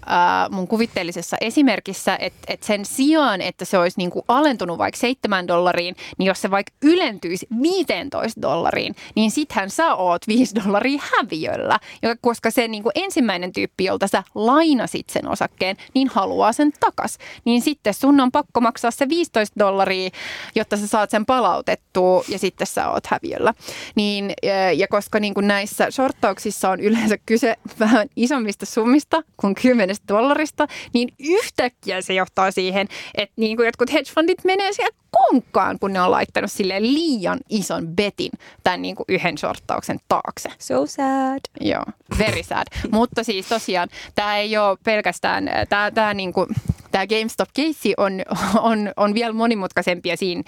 [0.51, 5.01] mun kuvitteellisessa esimerkissä esimerkissä, että, että sen sijaan, että se olisi niin kuin alentunut vaikka
[5.01, 11.03] 7 dollariin, niin jos se vaikka ylentyisi 15 dollariin, niin sittenhän sä oot 5 dollaria
[11.17, 11.79] häviöllä,
[12.21, 17.19] koska se niin kuin ensimmäinen tyyppi, jolta sä lainasit sen osakkeen, niin haluaa sen takas.
[17.45, 20.11] Niin sitten sun on pakko maksaa se 15 dollaria,
[20.55, 23.55] jotta sä saat sen palautettua ja sitten sä oot häviöllä.
[23.95, 24.33] Niin,
[24.77, 30.67] ja koska niin kuin näissä shorttauksissa on yleensä kyse vähän isommista summista kuin 10 dollarista,
[30.95, 35.93] niin yhtäkkiä äkkiä se johtaa siihen, että niin kuin jotkut hedgefundit menee siellä konkkaan, kun
[35.93, 38.33] ne on laittanut sille liian ison betin
[38.65, 40.51] tämän niin kuin yhden shorttauksen taakse.
[40.59, 41.41] So sad.
[41.61, 41.85] Joo,
[42.19, 42.67] very sad.
[42.91, 46.49] Mutta siis tosiaan tämä ei ole pelkästään, tämä, tämä, niin kuin,
[46.91, 48.23] tämä GameStop-keissi on,
[48.61, 50.43] on, on vielä monimutkaisempi ja siinä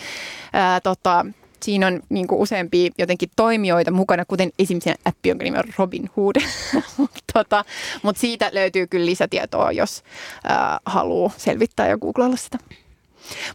[0.52, 1.26] ää, tota,
[1.64, 6.10] siinä on niin kuin useampia jotenkin toimijoita mukana, kuten esimerkiksi appi, jonka nimi on Robin
[6.16, 6.36] Hood.
[7.32, 7.64] tota,
[8.02, 10.02] Mutta siitä löytyy kyllä lisätietoa, jos
[10.50, 12.58] äh, haluaa selvittää ja googlailla sitä.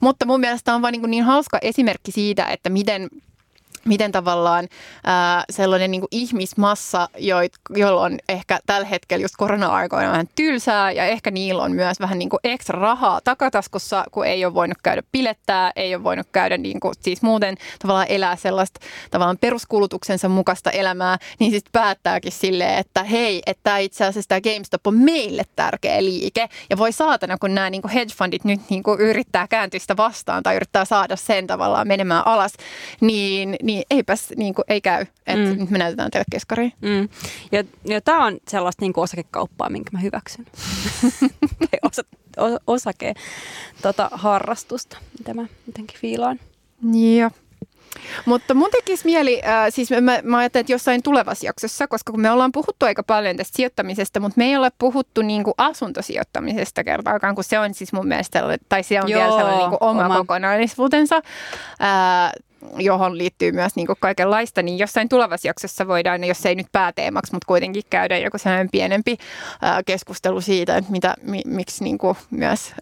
[0.01, 3.09] Mutta mun mielestä on vain niin, niin hauska esimerkki siitä, että miten
[3.85, 4.67] miten tavallaan
[5.03, 11.05] ää, sellainen niin ihmismassa, joit, joilla on ehkä tällä hetkellä just korona-aikoina vähän tylsää ja
[11.05, 15.03] ehkä niillä on myös vähän niin kuin ekstra rahaa takataskussa, kun ei ole voinut käydä
[15.11, 18.79] pilettää, ei ole voinut käydä niin kuin, siis muuten tavallaan elää sellaista
[19.11, 24.87] tavallaan peruskulutuksensa mukaista elämää, niin sitten päättääkin silleen, että hei, että itse asiassa tämä GameStop
[24.87, 26.49] on meille tärkeä liike.
[26.69, 29.97] Ja voi saatana, kun nämä niin kuin hedge fundit nyt niin kuin yrittää kääntyä sitä
[29.97, 32.53] vastaan tai yrittää saada sen tavallaan menemään alas,
[33.01, 35.59] niin, niin niin eipäs niin kuin, ei käy, että mm.
[35.59, 36.73] nyt me näytetään teille keskariin.
[36.81, 37.09] Mm.
[37.51, 40.45] Ja, ja tämä on sellaista niin kuin osakekauppaa, minkä mä hyväksyn.
[41.87, 42.03] Osa,
[42.67, 43.13] osake
[43.81, 46.39] tota, harrastusta, mitä mä jotenkin fiilaan.
[47.17, 47.31] Joo.
[48.25, 52.21] Mutta mun tekisi mieli, äh, siis mä, mä ajattelen, että jossain tulevassa jaksossa, koska kun
[52.21, 56.83] me ollaan puhuttu aika paljon tästä sijoittamisesta, mutta me ei ole puhuttu niin kuin asuntosijoittamisesta
[56.83, 59.83] kertaakaan, kun se on siis mun mielestä, tai se on Joo, vielä sellainen niin kuin
[59.83, 61.15] oma, oma kokonaisuutensa.
[61.15, 62.31] Äh,
[62.77, 67.33] johon liittyy myös niin kuin kaikenlaista, niin jossain tulevassa jaksossa voidaan, jos ei nyt pääteemaksi,
[67.33, 69.17] mutta kuitenkin käydä joku sellainen pienempi
[69.85, 72.73] keskustelu siitä, että mitä, mi, miksi niin kuin myös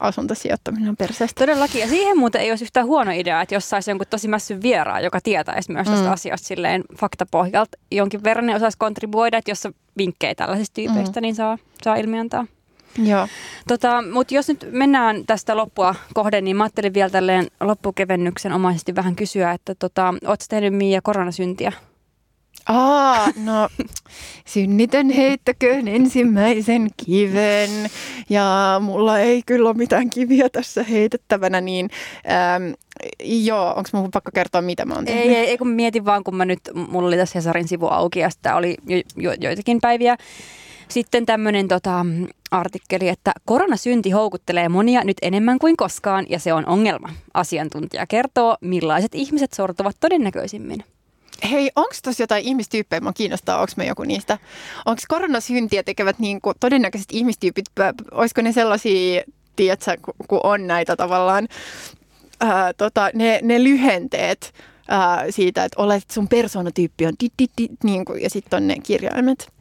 [0.00, 1.38] asuntosijoittaminen on perseestä.
[1.38, 4.62] Todellakin, ja siihen muuten ei olisi yhtään huono idea, että jos saisi jonkun tosi mässyn
[4.62, 6.12] vieraa, joka tietäisi myös tästä mm.
[6.12, 9.68] asiasta silleen faktapohjalta jonkin verran, niin osaisi kontribuoida, että jos
[9.98, 11.22] vinkkejä tällaisista tyypeistä, mm.
[11.22, 12.46] niin saa, saa ilmiantaa.
[12.98, 13.28] Joo.
[13.68, 18.94] Tota, Mutta jos nyt mennään tästä loppua kohden, niin mä ajattelin vielä tälleen loppukevennyksen omaisesti
[18.94, 21.72] vähän kysyä, että tota, ootko tehnyt Miia koronasyntiä?
[22.68, 23.68] Aa, no
[24.46, 27.70] synnitön heittäköön ensimmäisen kiven
[28.30, 31.90] ja mulla ei kyllä ole mitään kiviä tässä heitettävänä, niin
[32.56, 32.74] äm,
[33.24, 35.24] joo, onko mun pakko kertoa mitä mä oon tehnyt?
[35.24, 38.18] Ei, ei, ei kun mietin vaan, kun mä nyt, mulla oli tässä Hesarin sivu auki
[38.20, 40.16] ja sitä oli jo, jo, joitakin päiviä
[40.92, 42.06] sitten tämmöinen tota,
[42.50, 47.08] artikkeli, että koronasynti houkuttelee monia nyt enemmän kuin koskaan ja se on ongelma.
[47.34, 50.84] Asiantuntija kertoo, millaiset ihmiset sortuvat todennäköisimmin.
[51.50, 54.38] Hei, onko tuossa jotain ihmistyyppejä, mä kiinnostaa, onko me joku niistä?
[54.86, 57.64] Onko koronasyntiä tekevät niin kuin, todennäköiset ihmistyypit,
[58.10, 59.22] olisiko ne sellaisia,
[59.56, 59.96] tiedätkö,
[60.28, 61.48] kun on näitä tavallaan,
[62.40, 64.54] ää, tota, ne, ne lyhenteet
[64.88, 68.68] ää, siitä, että olet, sun persoonatyyppi on dit, dit, dit, niin kuin, ja sitten on
[68.68, 69.51] ne kirjaimet.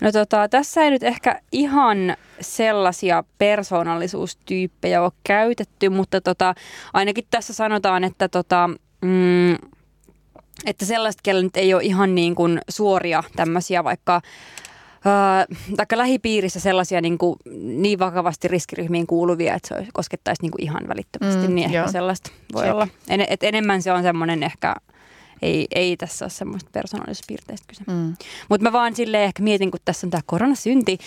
[0.00, 6.54] No tota, tässä ei nyt ehkä ihan sellaisia persoonallisuustyyppejä ole käytetty, mutta tota,
[6.92, 8.70] ainakin tässä sanotaan, että tota,
[9.02, 9.54] mm,
[10.66, 14.20] että sellaiset, kellä nyt ei ole ihan niin kuin suoria tämmöisiä vaikka
[15.76, 17.36] taikka lähipiirissä sellaisia niin, kuin,
[17.82, 21.88] niin vakavasti riskiryhmiin kuuluvia, että se koskettaisi niin kuin ihan välittömästi, mm, niin ehkä joo.
[21.88, 22.74] sellaista voi Check.
[22.74, 22.88] olla.
[23.08, 24.74] En, et enemmän se on semmoinen ehkä
[25.42, 27.84] ei, ei tässä ole semmoista persoonallisuuspiirteistä kyse.
[27.86, 28.16] Mm.
[28.48, 30.98] Mutta mä vaan silleen ehkä mietin, kun tässä on tämä koronasynti,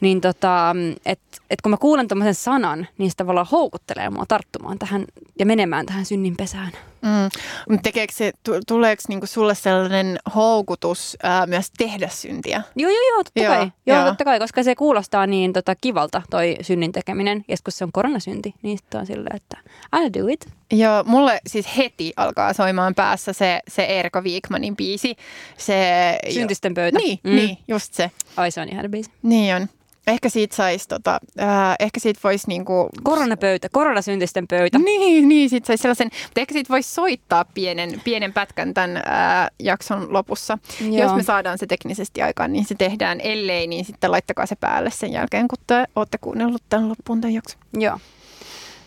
[0.00, 4.78] niin tota, että et kun mä kuulen tämmöisen sanan, niin se tavallaan houkuttelee mua tarttumaan
[4.78, 5.04] tähän
[5.38, 6.72] ja menemään tähän synnin pesään.
[7.04, 7.78] Mm.
[7.82, 8.32] Tekeekö se,
[8.66, 12.62] tuleeko niinku sulle sellainen houkutus ää, myös tehdä syntiä?
[12.76, 13.70] Joo, joo, joo, totta joo, kai.
[13.86, 17.44] Joo, joo, totta kai, koska se kuulostaa niin tota, kivalta toi synnin tekeminen.
[17.48, 19.58] Ja kun se on koronasynti, niin sitten on silleen, että
[19.96, 20.46] I'll do it.
[20.72, 25.16] Joo, mulle siis heti alkaa soimaan päässä se, se Erko Viikmanin biisi.
[25.58, 26.98] Se, Syntisten pöytä.
[26.98, 27.36] Niin, mm.
[27.36, 28.10] niin, just se.
[28.36, 29.10] Ai se on ihan biisi.
[29.22, 29.68] Niin on.
[30.06, 31.48] Ehkä siitä saisi, tota, äh,
[31.80, 32.88] ehkä siitä voisi niinku...
[33.02, 34.78] Koronapöytä, koronasyntisten pöytä.
[34.78, 39.50] Niin, niin siitä saisi sellaisen, mutta ehkä siitä voisi soittaa pienen, pienen pätkän tämän äh,
[39.60, 40.58] jakson lopussa.
[40.80, 41.02] Joo.
[41.02, 43.20] Jos me saadaan se teknisesti aikaan, niin se tehdään.
[43.20, 47.34] Ellei, niin sitten laittakaa se päälle sen jälkeen, kun te olette kuunnellut tämän loppuun tämän
[47.34, 47.60] jakson.
[47.72, 47.98] Joo,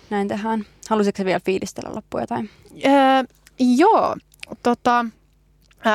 [0.10, 0.66] näin tehdään.
[0.90, 2.50] Haluaisitko vielä fiilistellä loppuun jotain?
[2.86, 3.26] Äh,
[3.60, 4.16] joo,
[4.64, 5.06] tota...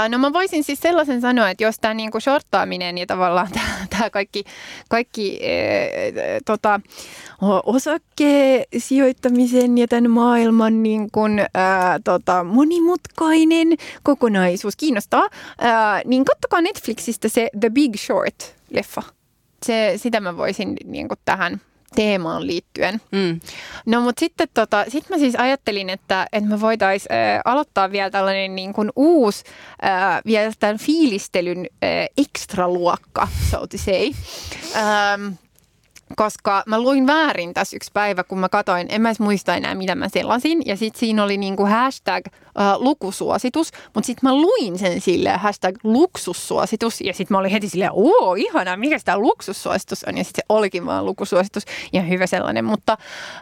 [0.09, 3.49] No mä voisin siis sellaisen sanoa, että jos tämä niinku shorttaaminen ja tavallaan
[3.91, 4.45] tämä kaikki,
[4.89, 6.81] kaikki ee, tota,
[7.67, 13.69] osakesijoittamisen ja tämän maailman niin kun, ää, tota, monimutkainen
[14.03, 15.29] kokonaisuus kiinnostaa,
[15.59, 19.03] ää, niin kattokaa Netflixistä se The Big Short-leffa.
[19.67, 21.61] Se, sitä mä voisin niin tähän
[21.95, 23.01] teemaan liittyen.
[23.11, 23.41] Mm.
[23.87, 28.11] No mutta sitten tota, sit mä siis ajattelin, että, että me voitaisiin äh, aloittaa vielä
[28.11, 29.45] tällainen niin kuin uusi
[29.85, 34.11] äh, vielä tämän fiilistelyn äh, ekstraluokka, so to say.
[34.77, 35.35] Ähm,
[36.17, 39.75] koska mä luin väärin tässä yksi päivä, kun mä katoin, en mä edes muista enää,
[39.75, 40.63] mitä mä selasin.
[40.67, 45.77] Ja sitten siinä oli niinku hashtag äh, lukusuositus, mutta sitten mä luin sen sille hashtag
[45.85, 47.01] luksussuositus.
[47.01, 50.19] Ja sitten mä olin heti silleen, oo, ihanaa, mikä tämä luksussuositus on.
[50.19, 52.65] Ja sitten se olikin vaan lukusuositus, ja hyvä sellainen.
[52.65, 52.97] Mutta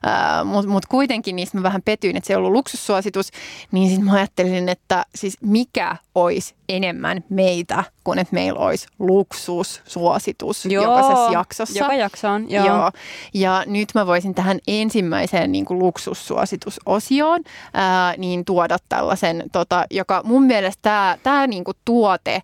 [0.06, 3.30] äh, mut, mut kuitenkin niistä mä vähän petyin, että se ei ollut luksussuositus.
[3.72, 10.66] Niin sitten mä ajattelin, että siis mikä olisi enemmän meitä kuin että meillä olisi luksussuositus
[10.66, 11.78] Joo, jokaisessa jaksossa.
[11.78, 12.66] Joka jaksoon, joo.
[12.66, 12.90] Joo.
[13.34, 17.40] Ja nyt mä voisin tähän ensimmäiseen niin kuin luksussuositusosioon
[17.74, 22.42] ää, niin tuoda tällaisen, tota, joka mun mielestä tämä, niin kuin tuote,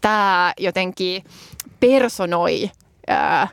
[0.00, 1.24] tämä jotenkin
[1.80, 2.70] personoi
[3.08, 3.48] ää,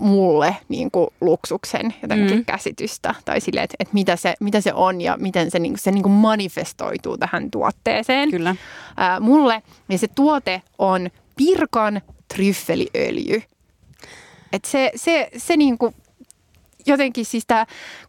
[0.00, 2.44] mulle niin kuin luksuksen jotenkin Mm.
[2.44, 5.78] käsitystä tai sille, että, että mitä, se, mitä se on ja miten se, niin kuin,
[5.78, 8.56] se niin kuin manifestoituu tähän tuotteeseen Kyllä.
[8.96, 12.00] ää, mulle, niin se tuote on Pirkan
[12.34, 13.42] tryffeliöljy.
[14.52, 15.94] Et se, se, se niinku,
[16.86, 17.66] jotenkin siis tämä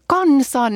[0.07, 0.73] kansan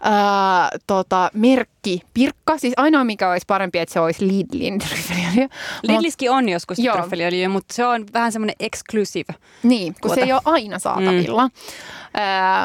[0.00, 5.48] ää, tota, merkki Pirkka, siis ainoa mikä olisi parempi, että se olisi Lidlin tryffeliöljy.
[5.82, 6.96] Lidliskin on joskus Joo.
[6.96, 9.34] tryffeliöljy, mutta se on vähän semmoinen exclusive.
[9.62, 10.20] Niin, kun tuote.
[10.20, 11.46] se ei ole aina saatavilla.
[11.48, 11.52] Mm.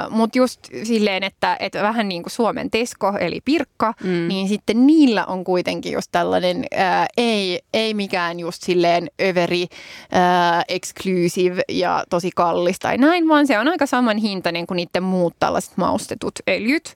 [0.10, 4.28] Mutta just silleen, että, että vähän niin kuin Suomen Tesco eli Pirkka, Mm.
[4.28, 9.68] niin sitten niillä on kuitenkin just tällainen, ää, ei, ei mikään just silleen överi,
[10.12, 15.04] ää, exclusive ja tosi kallis tai näin, vaan se on aika saman hintainen kuin niiden
[15.04, 15.78] muut tällaiset
[16.10, 16.96] maustetut öljyt.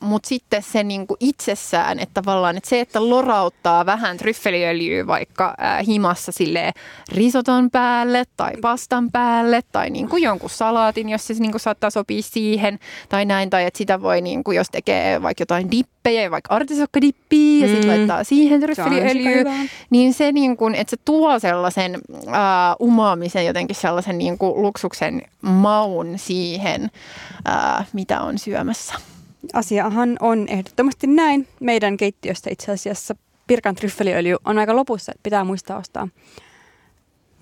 [0.00, 5.82] Mutta sitten se niinku itsessään, että tavallaan että se, että lorauttaa vähän tryffeliöljyä vaikka ää,
[5.82, 6.72] himassa silleen
[7.12, 12.78] risoton päälle tai pastan päälle tai niinku jonkun salaatin, jos se niinku saattaa sopia siihen
[13.08, 13.50] tai näin.
[13.50, 17.96] Tai että sitä voi, niinku, jos tekee vaikka jotain dippejä, vaikka artisokkadippiä ja sitten Mm.
[17.96, 19.44] laittaa siihen tryffeliöljyä,
[19.90, 21.98] niin se, niin kuin, että se tuo sellaisen
[22.32, 26.90] ää, umaamisen, jotenkin sellaisen niin kuin luksuksen maun siihen,
[27.44, 28.94] ää, mitä on syömässä.
[29.52, 31.48] Asiahan on ehdottomasti näin.
[31.60, 33.16] Meidän keittiöstä itse asiassa
[33.46, 36.08] Pirkan tryffeliöljy on aika lopussa, että pitää muistaa ostaa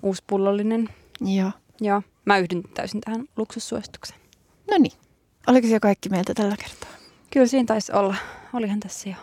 [0.03, 0.89] uusi pullollinen.
[1.21, 1.51] Joo.
[1.81, 4.19] Joo, mä yhdyn täysin tähän luksussuositukseen.
[4.71, 4.93] No niin.
[5.47, 6.89] Oliko se jo kaikki meiltä tällä kertaa?
[7.29, 8.15] Kyllä siinä taisi olla.
[8.53, 9.15] Olihan tässä jo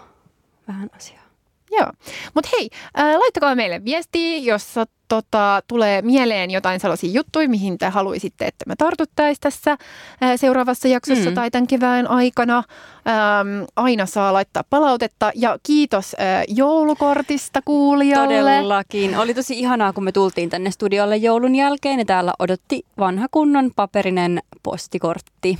[0.68, 1.29] vähän asiaa.
[1.78, 1.92] Joo.
[2.34, 4.74] Mutta hei, ää, laittakaa meille viestiä, jos
[5.08, 9.76] tota, tulee mieleen jotain sellaisia juttuja, mihin te haluaisitte, että me tartuttaisiin tässä
[10.20, 11.34] ää, seuraavassa jaksossa Mm.
[11.34, 12.56] tai tämän kevään aikana.
[12.56, 18.26] Ähm, aina saa laittaa palautetta ja kiitos ää, joulukortista kuulijalle.
[18.40, 19.18] Todellakin.
[19.18, 23.70] Oli tosi ihanaa, kun me tultiin tänne studiolle joulun jälkeen ja täällä odotti vanha kunnon
[23.76, 25.58] paperinen postikortti.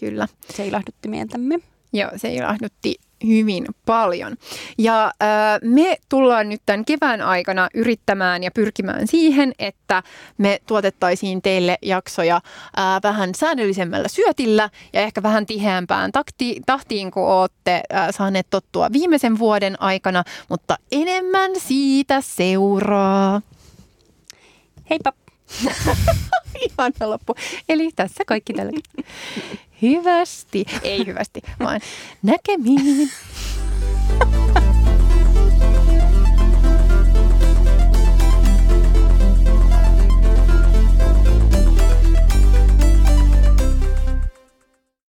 [0.00, 0.28] Kyllä.
[0.50, 1.58] Se ilahdutti mieltämme.
[1.92, 2.94] Joo, se ilahdutti
[3.24, 4.36] hyvin paljon.
[4.78, 5.10] Ja äh,
[5.62, 10.02] me tullaan nyt tämän kevään aikana yrittämään ja pyrkimään siihen, että
[10.38, 17.26] me tuotettaisiin teille jaksoja äh, vähän säännöllisemmällä syötillä ja ehkä vähän tiheämpään takti, tahtiin, kun
[17.26, 23.42] olette äh, saaneet tottua viimeisen vuoden aikana, mutta enemmän siitä seuraa.
[24.90, 25.12] Heippa!
[26.64, 27.34] Ihana loppu.
[27.68, 28.72] Eli tässä kaikki tällä.
[29.82, 30.64] Hyvästi.
[30.82, 31.80] Ei hyvästi, vaan
[32.22, 33.10] näkemiin.